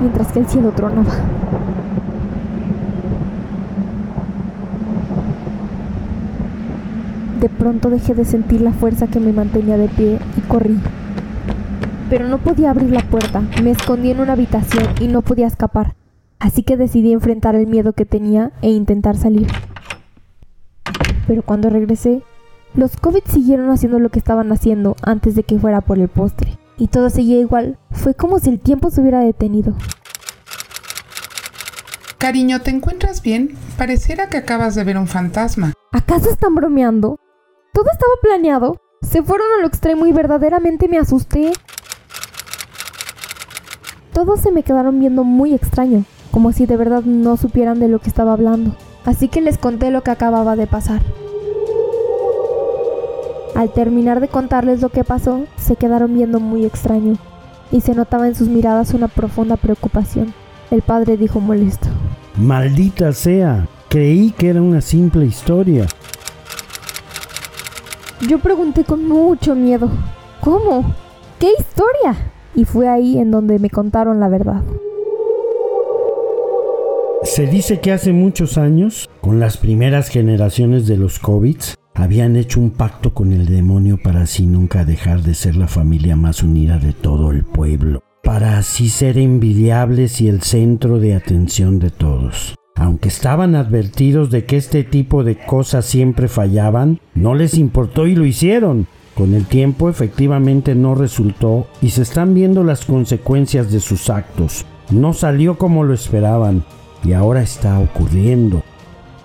[0.00, 1.12] mientras que el cielo tronaba.
[7.40, 10.78] De pronto dejé de sentir la fuerza que me mantenía de pie y corrí.
[12.10, 15.94] Pero no podía abrir la puerta, me escondí en una habitación y no podía escapar.
[16.38, 19.46] Así que decidí enfrentar el miedo que tenía e intentar salir.
[21.26, 22.22] Pero cuando regresé,
[22.74, 26.56] Los COVID siguieron haciendo lo que estaban haciendo antes de que fuera por el postre.
[26.80, 27.78] Y todo seguía igual.
[27.90, 29.74] Fue como si el tiempo se hubiera detenido.
[32.16, 33.54] Cariño, ¿te encuentras bien?
[33.76, 35.74] Pareciera que acabas de ver un fantasma.
[35.92, 37.18] ¿Acaso están bromeando?
[37.74, 38.80] Todo estaba planeado.
[39.02, 41.52] Se fueron a lo extremo y verdaderamente me asusté.
[44.14, 47.98] Todos se me quedaron viendo muy extraño, como si de verdad no supieran de lo
[47.98, 48.74] que estaba hablando.
[49.04, 51.02] Así que les conté lo que acababa de pasar.
[53.54, 57.16] Al terminar de contarles lo que pasó, se quedaron viendo muy extraño
[57.72, 60.32] y se notaba en sus miradas una profunda preocupación.
[60.70, 61.88] El padre dijo molesto.
[62.36, 65.86] Maldita sea, creí que era una simple historia.
[68.28, 69.90] Yo pregunté con mucho miedo,
[70.40, 70.94] ¿cómo?
[71.38, 72.32] ¿Qué historia?
[72.54, 74.62] Y fue ahí en donde me contaron la verdad.
[77.22, 82.60] Se dice que hace muchos años, con las primeras generaciones de los COVIDs, habían hecho
[82.60, 86.78] un pacto con el demonio para así nunca dejar de ser la familia más unida
[86.78, 92.54] de todo el pueblo, para así ser envidiables y el centro de atención de todos.
[92.74, 98.14] Aunque estaban advertidos de que este tipo de cosas siempre fallaban, no les importó y
[98.14, 98.86] lo hicieron.
[99.14, 104.64] Con el tiempo efectivamente no resultó y se están viendo las consecuencias de sus actos.
[104.90, 106.64] No salió como lo esperaban
[107.04, 108.62] y ahora está ocurriendo.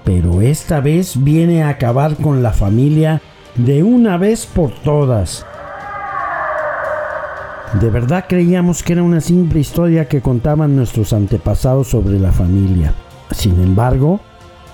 [0.06, 3.22] Pero esta vez viene a acabar con la familia
[3.56, 5.46] de una vez por todas.
[7.82, 12.94] De verdad creíamos que era una simple historia que contaban nuestros antepasados sobre la familia.
[13.32, 14.22] Sin embargo,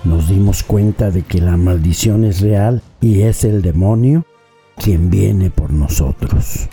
[0.04, 4.24] nos dimos cuenta de que la maldición es real y es el demonio
[4.76, 6.68] quien viene por nosotros.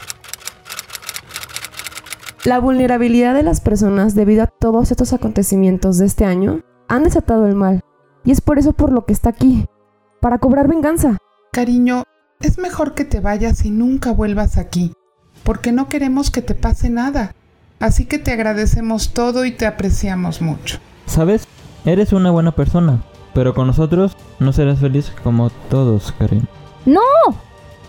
[2.45, 7.47] La vulnerabilidad de las personas debido a todos estos acontecimientos de este año han desatado
[7.47, 7.81] el mal.
[8.29, 9.65] Y es por eso por lo que está aquí,
[10.21, 11.17] para cobrar venganza.
[11.51, 12.03] Cariño,
[12.39, 14.93] es mejor que te vayas y nunca vuelvas aquí,
[15.43, 17.33] porque no queremos que te pase nada.
[17.79, 20.77] Así que te agradecemos todo y te apreciamos mucho.
[21.07, 21.47] ¿Sabes?
[21.85, 23.01] Eres una buena persona,
[23.33, 26.47] pero con nosotros no serás feliz como todos, Karin.
[26.85, 27.01] ¡No!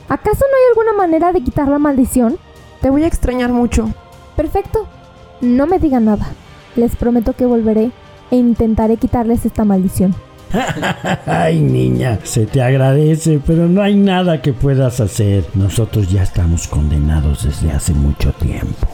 [0.09, 2.39] ¿Acaso no hay alguna manera de quitar la maldición?
[2.81, 3.91] Te voy a extrañar mucho.
[4.37, 4.89] Perfecto.
[5.43, 6.29] No me digan nada.
[6.77, 7.91] Les prometo que volveré
[8.31, 10.15] e intentaré quitarles esta maldición.
[11.27, 15.45] Ay, niña, se te agradece, pero no hay nada que puedas hacer.
[15.55, 18.89] Nosotros ya estamos condenados desde hace mucho tiempo.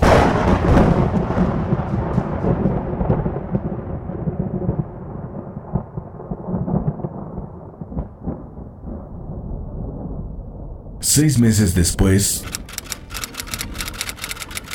[11.00, 12.44] Seis meses después,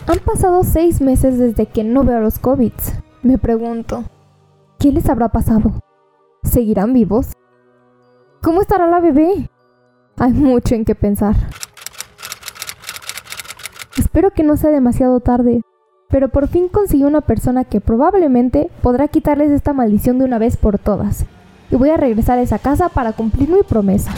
[0.07, 2.93] Han pasado seis meses desde que no veo a los COVIDs.
[3.21, 4.03] Me pregunto,
[4.79, 5.71] ¿qué les habrá pasado?
[6.51, 7.27] ¿Seguirán vivos?
[8.41, 9.49] ¿Cómo estará la bebé?
[10.17, 11.33] Hay mucho en qué pensar.
[13.97, 15.61] Espero que no sea demasiado tarde,
[16.09, 20.57] pero por fin conseguí una persona que probablemente podrá quitarles esta maldición de una vez
[20.57, 21.25] por todas.
[21.69, 24.11] Y voy a regresar a esa casa para cumplir mi promesa.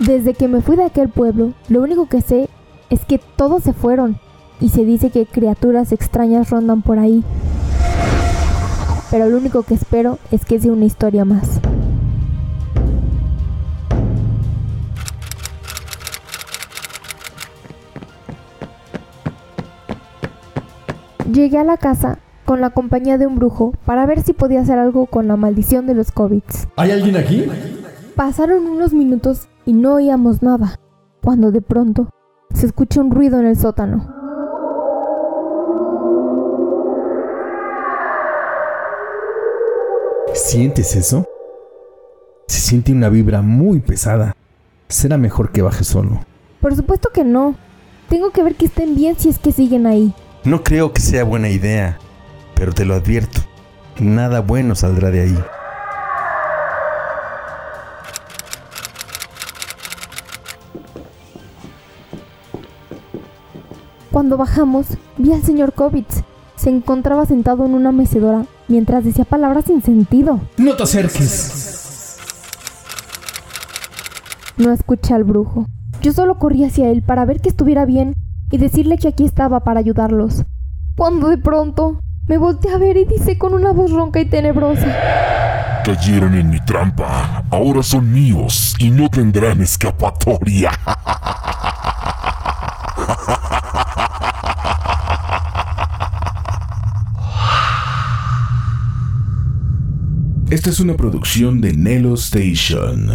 [0.00, 2.50] Desde que me fui de aquel pueblo, lo único que sé
[2.90, 4.18] es que todos se fueron
[4.60, 7.24] y se dice que criaturas extrañas rondan por ahí.
[9.10, 11.60] Pero lo único que espero es que sea una historia más.
[21.32, 24.78] Llegué a la casa con la compañía de un brujo para ver si podía hacer
[24.78, 26.68] algo con la maldición de los COVIDs.
[26.76, 27.46] ¿Hay alguien aquí?
[28.14, 30.78] Pasaron unos minutos y no oíamos nada,
[31.22, 32.10] cuando de pronto
[32.52, 34.23] se escucha un ruido en el sótano.
[40.34, 41.28] ¿Sientes eso?
[42.48, 44.34] Se siente una vibra muy pesada.
[44.88, 46.26] Será mejor que baje solo.
[46.60, 47.54] Por supuesto que no.
[48.08, 50.12] Tengo que ver que estén bien si es que siguen ahí.
[50.42, 51.98] No creo que sea buena idea,
[52.56, 53.42] pero te lo advierto.
[54.00, 55.38] Nada bueno saldrá de ahí.
[64.10, 64.86] Cuando bajamos,
[65.16, 66.22] vi al señor Kovitz.
[66.56, 70.40] Se encontraba sentado en una mecedora mientras decía palabras sin sentido.
[70.56, 72.18] No te acerques.
[74.56, 75.66] No escuché al brujo.
[76.00, 78.14] Yo solo corrí hacia él para ver que estuviera bien
[78.50, 80.44] y decirle que aquí estaba para ayudarlos.
[80.96, 84.86] Cuando de pronto me volteé a ver y dice con una voz ronca y tenebrosa.
[85.84, 87.44] Cayeron en mi trampa.
[87.50, 90.70] Ahora son míos y no tendrán escapatoria.
[100.54, 103.08] Esta es una producción de Nelo Station.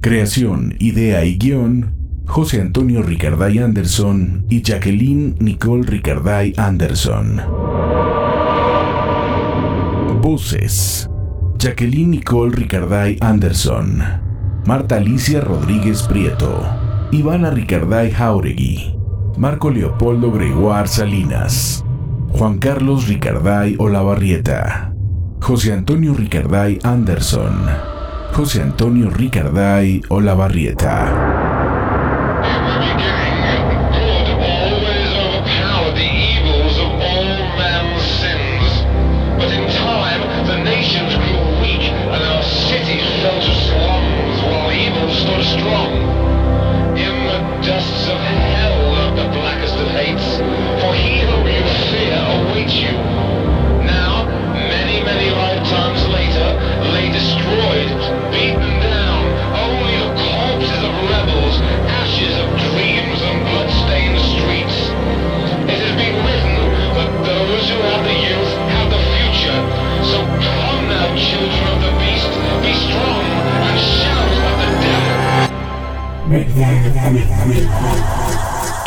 [0.00, 7.40] Creación, idea y guion, José Antonio Ricarday Anderson y Jacqueline Nicole Ricarday Anderson.
[10.22, 11.10] Voces.
[11.58, 14.04] Jacqueline Nicole Ricarday Anderson.
[14.64, 16.64] Marta Alicia Rodríguez Prieto.
[17.10, 18.96] Ivana Ricarday Jauregui.
[19.36, 21.84] Marco Leopoldo Gregoire Salinas.
[22.28, 24.89] Juan Carlos Ricarday Olavarrieta.
[25.50, 27.66] José Antonio Ricarday Anderson.
[28.32, 31.39] José Antonio Ricarday Olavarrieta.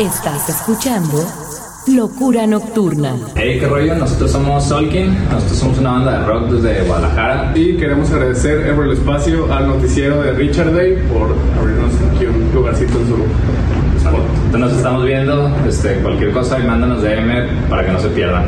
[0.00, 1.22] Estás escuchando
[1.88, 3.16] Locura Nocturna.
[3.34, 7.52] Hey, qué rollo, nosotros somos Solkin, nosotros somos una banda de rock desde Guadalajara.
[7.54, 12.98] Y queremos agradecer el Espacio al noticiero de Richard Day por abrirnos aquí un lugarcito
[12.98, 13.14] en su
[13.98, 14.24] spot.
[14.46, 18.46] Entonces nos estamos viendo, este, cualquier cosa y mándanos DM para que no se pierdan.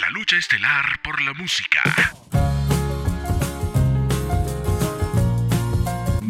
[0.00, 2.13] La lucha estelar por la música.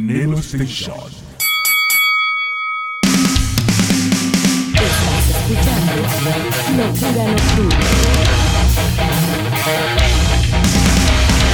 [0.05, 1.11] Nelo Station.
[4.75, 5.93] Estás escuchando
[6.77, 8.34] Locura Nocturna.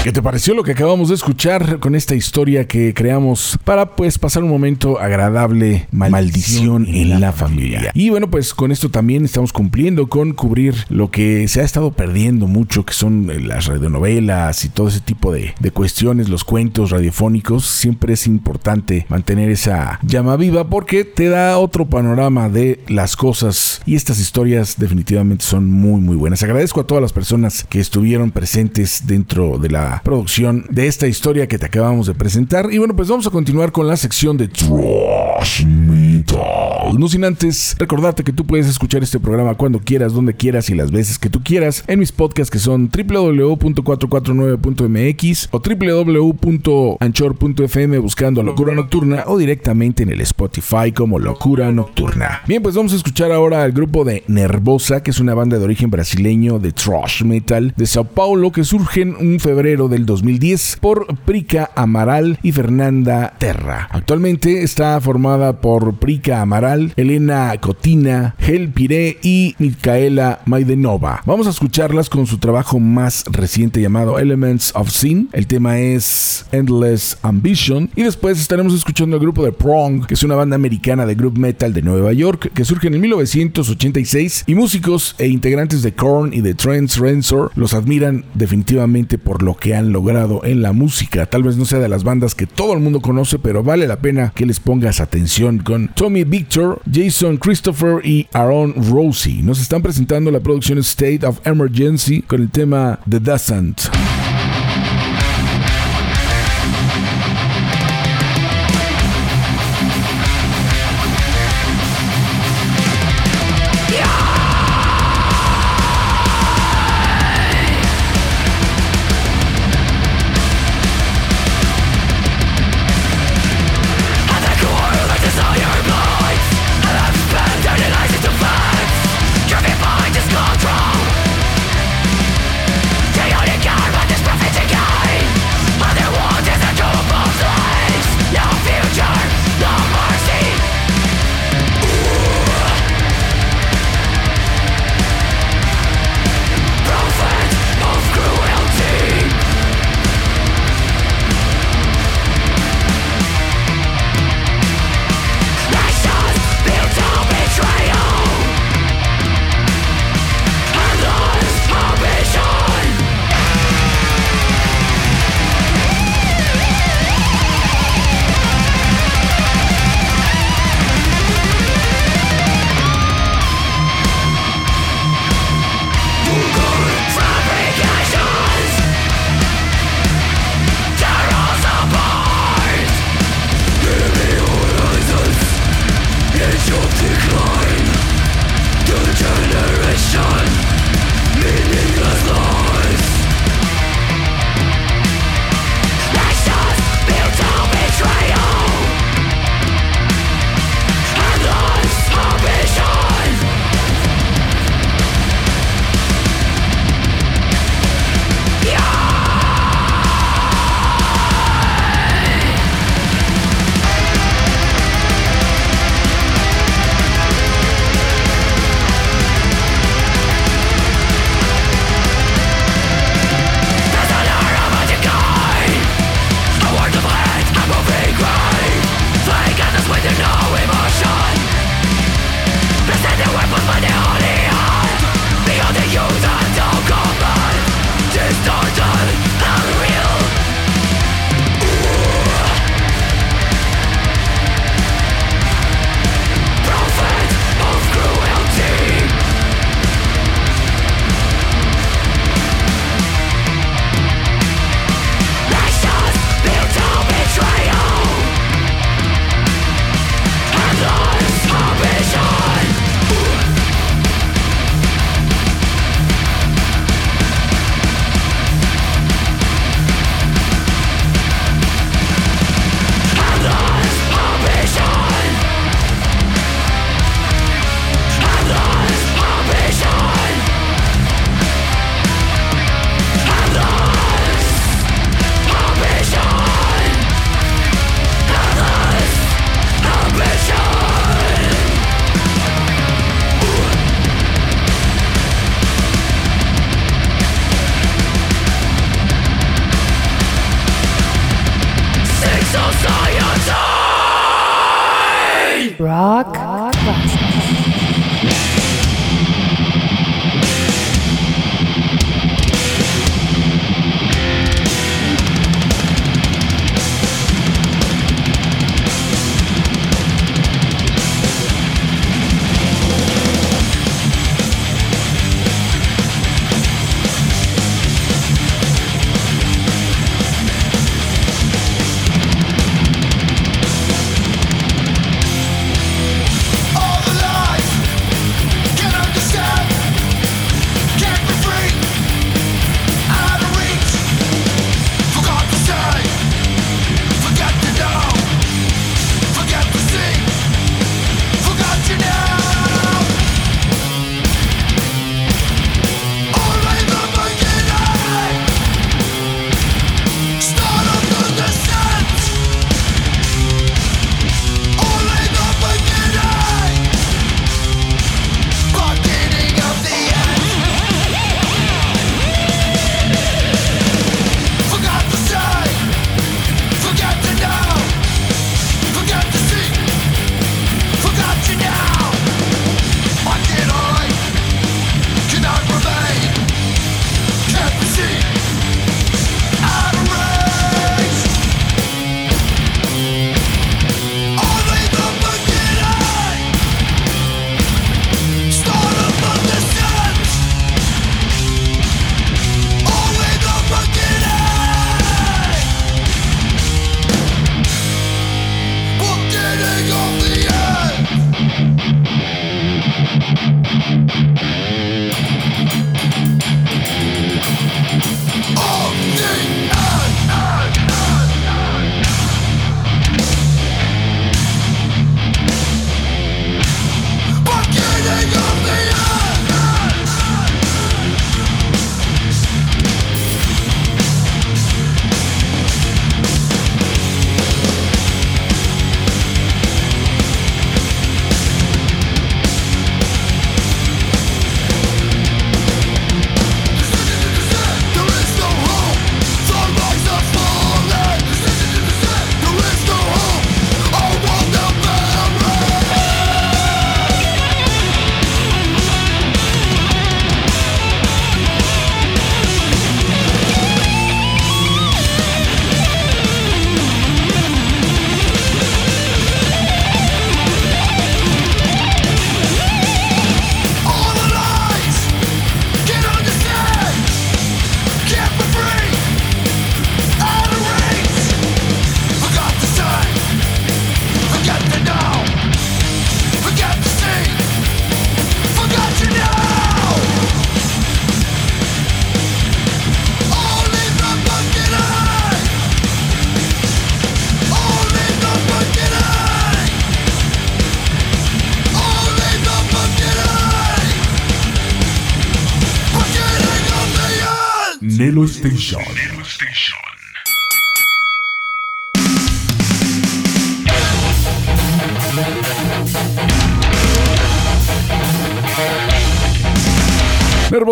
[0.03, 4.19] ¿Qué te pareció lo que acabamos de escuchar con esta historia que creamos para pues
[4.19, 7.91] pasar un momento agradable, maldición en la familia?
[7.93, 11.93] Y bueno, pues con esto también estamos cumpliendo con cubrir lo que se ha estado
[11.93, 16.45] perdiendo mucho, que son eh, las radionovelas y todo ese tipo de, de cuestiones, los
[16.45, 17.67] cuentos radiofónicos.
[17.67, 23.83] Siempre es importante mantener esa llama viva porque te da otro panorama de las cosas
[23.85, 26.43] y estas historias definitivamente son muy muy buenas.
[26.43, 31.49] Agradezco a todas las personas que estuvieron presentes dentro de la producción de esta historia
[31.49, 32.73] que te acabamos de presentar.
[32.73, 36.99] Y bueno, pues vamos a continuar con la sección de Trash Metal.
[36.99, 40.75] No sin antes recordarte que tú puedes escuchar este programa cuando quieras, donde quieras y
[40.75, 48.75] las veces que tú quieras en mis podcasts que son www.449.mx o www.anchor.fm buscando Locura
[48.75, 52.43] Nocturna o directamente en el Spotify como Locura Nocturna.
[52.47, 55.65] Bien, pues vamos a escuchar ahora al grupo de Nervosa, que es una banda de
[55.65, 60.79] origen brasileño de thrash metal de Sao Paulo que surge en un febrero del 2010
[60.81, 63.89] por Prica Amaral y Fernanda Terra.
[63.91, 71.23] Actualmente está formada por Prica Amaral, Elena Cotina, Hel Piré y Micaela Maidenova.
[71.27, 75.29] Vamos a escucharlas con su trabajo más reciente llamado Elements of Sin.
[75.33, 80.23] El tema es Endless Ambition y después estaremos escuchando el grupo de Prong, que es
[80.23, 85.15] una banda americana de group metal de Nueva York que surge en 1986 y músicos
[85.19, 89.93] e integrantes de Korn y de Trent Reznor los admiran definitivamente por lo que han
[89.93, 91.27] logrado en la música.
[91.27, 94.01] Tal vez no sea de las bandas que todo el mundo conoce, pero vale la
[94.01, 99.43] pena que les pongas atención con Tommy Victor, Jason Christopher y Aaron Rosie.
[99.43, 104.20] Nos están presentando la producción State of Emergency con el tema The Descent.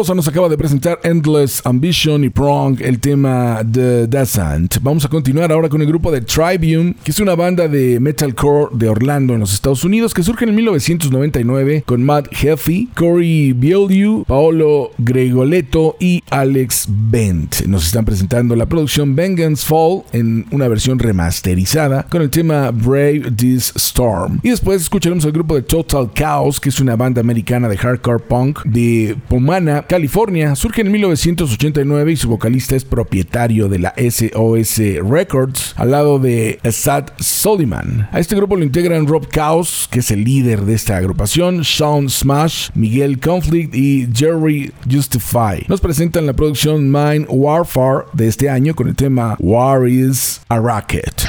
[0.09, 4.77] Nervosa nos acaba de presentar Endless Ambition y Prong, el tema The Descent.
[4.81, 8.71] Vamos a continuar ahora con el grupo de Tribune, que es una banda de metalcore
[8.73, 14.25] de Orlando en los Estados Unidos que surge en 1999 con Matt Healthy, Corey Bieliu,
[14.27, 17.67] Paolo Gregoletto y Alex Bent.
[17.67, 23.31] Nos están presentando la producción Vengeance Fall en una versión remasterizada con el tema Brave
[23.37, 24.41] This Storm.
[24.43, 28.21] Y después escucharemos al grupo de Total Chaos, que es una banda americana de hardcore
[28.21, 30.55] punk de Pomana, California.
[30.55, 36.61] Surge en 1989 y su vocalista es propietario de la SOS Records al lado de
[36.63, 38.09] Asad Soliman.
[38.13, 42.09] A este grupo lo integran Rob Chaos, que es el líder de esta agrupación, Sean
[42.09, 45.67] Smash, Miguel Conflict y Jerry Justify.
[45.67, 50.61] Nos presentan la producción Mind Warfare de este año con el tema War is a
[50.61, 51.27] Racket.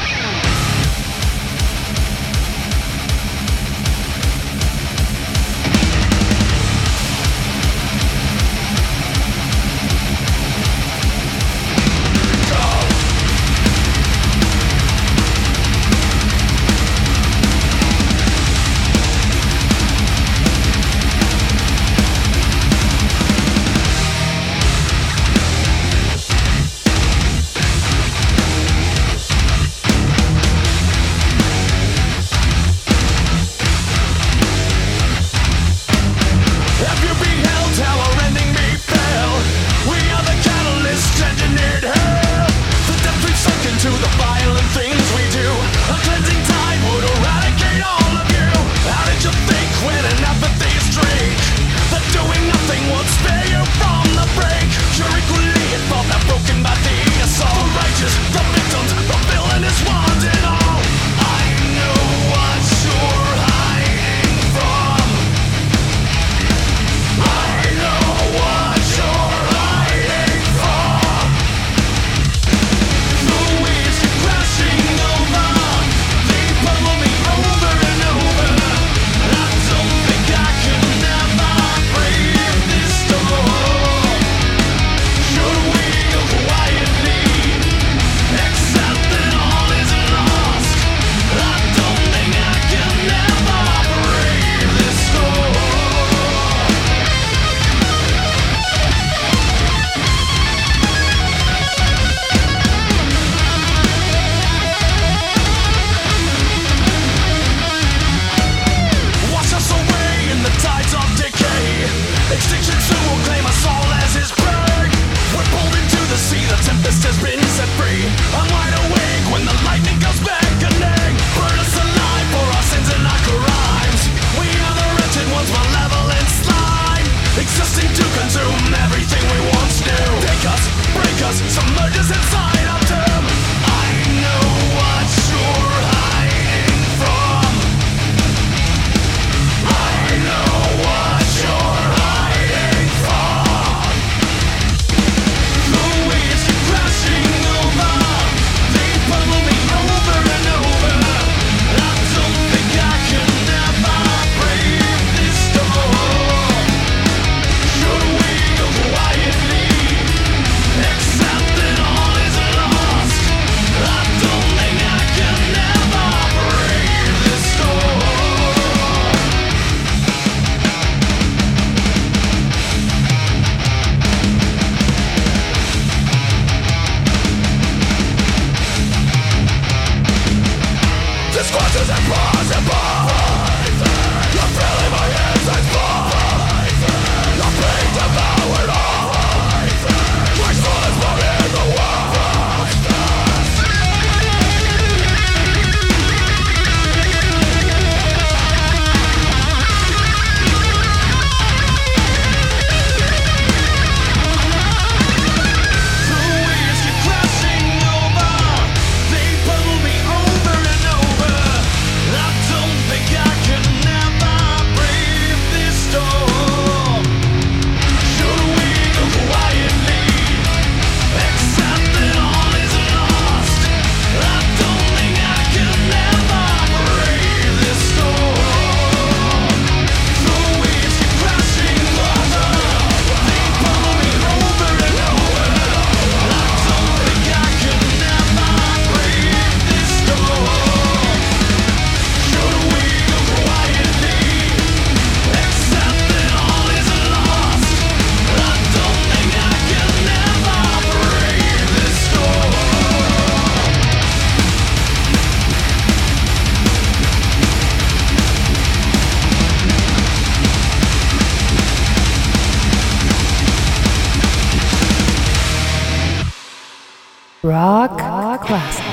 [267.41, 267.97] Rock,
[268.45, 268.88] Classic.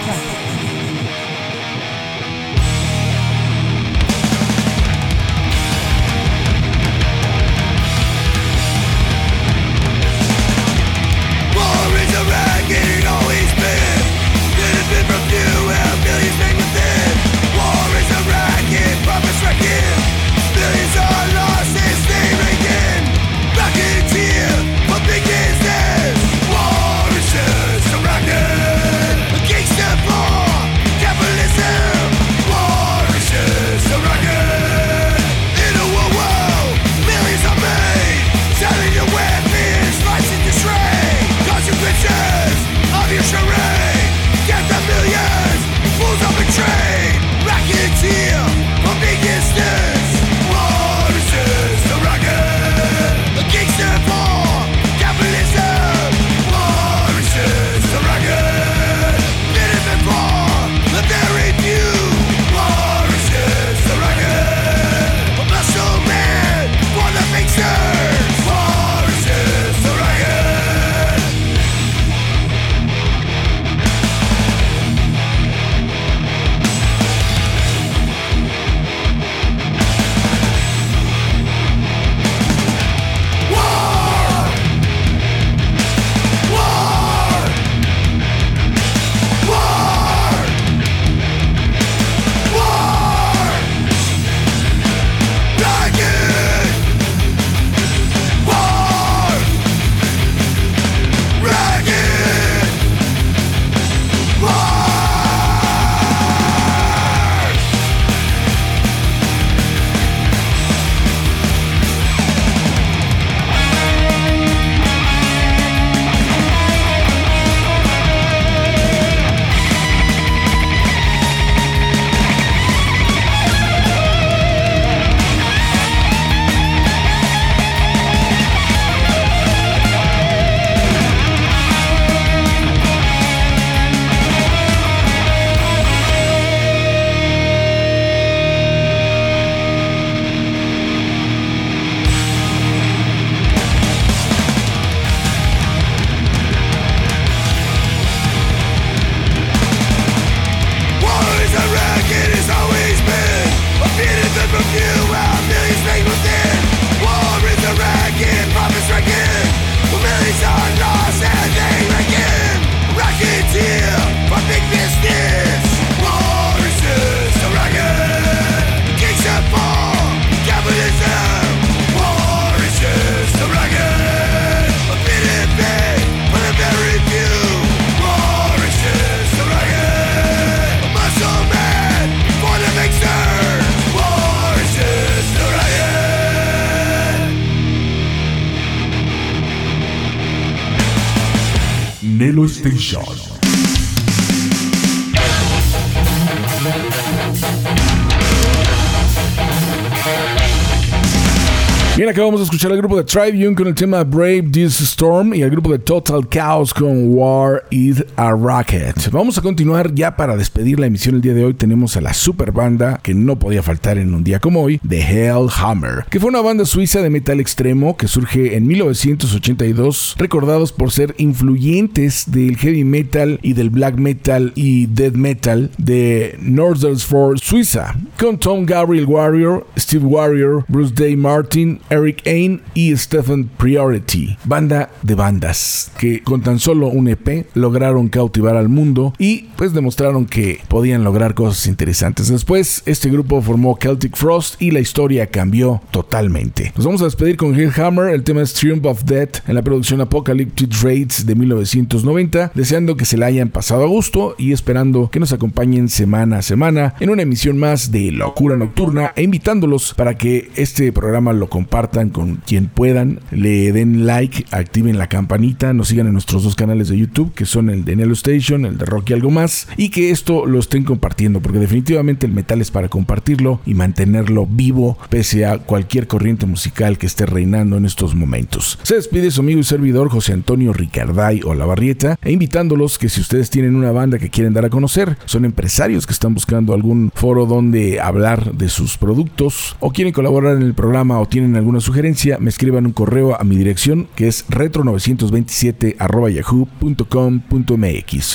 [202.17, 205.51] Acabamos de escuchar al grupo de Tribune con el tema Brave This Storm y al
[205.51, 209.11] grupo de Total Chaos con War is a Rocket.
[209.11, 211.53] Vamos a continuar ya para despedir la emisión el día de hoy.
[211.53, 214.99] Tenemos a la super banda que no podía faltar en un día como hoy, The
[214.99, 220.93] Hellhammer, que fue una banda suiza de metal extremo que surge en 1982, recordados por
[220.93, 227.95] ser influyentes del heavy metal y del black metal y death metal de Nordersford, Suiza,
[228.19, 234.91] con Tom Gabriel Warrior, Steve Warrior, Bruce Day Martin, Eric Ain y Stephen Priority, banda
[235.03, 240.27] de bandas que con tan solo un EP lograron cautivar al mundo y pues demostraron
[240.27, 242.29] que podían lograr cosas interesantes.
[242.29, 246.73] Después este grupo formó Celtic Frost y la historia cambió totalmente.
[246.77, 250.01] Nos vamos a despedir con Hellhammer, el tema es Triumph of Death en la producción
[250.01, 255.21] Apocalyptic Raids de 1990, deseando que se la hayan pasado a gusto y esperando que
[255.21, 260.17] nos acompañen semana a semana en una emisión más de Locura Nocturna e invitándolos para
[260.17, 265.89] que este programa lo compartan con quien puedan, le den like, activen la campanita, nos
[265.89, 268.85] sigan en nuestros dos canales de YouTube, que son el de Nelo Station, el de
[268.85, 272.89] Rocky Algo Más, y que esto lo estén compartiendo, porque definitivamente el metal es para
[272.89, 278.79] compartirlo y mantenerlo vivo, pese a cualquier corriente musical que esté reinando en estos momentos.
[278.83, 283.09] Se despide su amigo y servidor José Antonio Ricarday o La Barrieta, e invitándolos que
[283.09, 286.75] si ustedes tienen una banda que quieren dar a conocer, son empresarios que están buscando
[286.75, 291.55] algún foro donde hablar de sus productos, o quieren colaborar en el programa, o tienen
[291.57, 295.95] algún alguna sugerencia, me escriban un correo a mi dirección que es retro927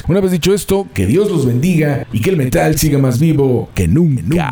[0.08, 3.70] Una vez dicho esto, que Dios los bendiga y que el metal siga más vivo
[3.76, 4.52] que nunca.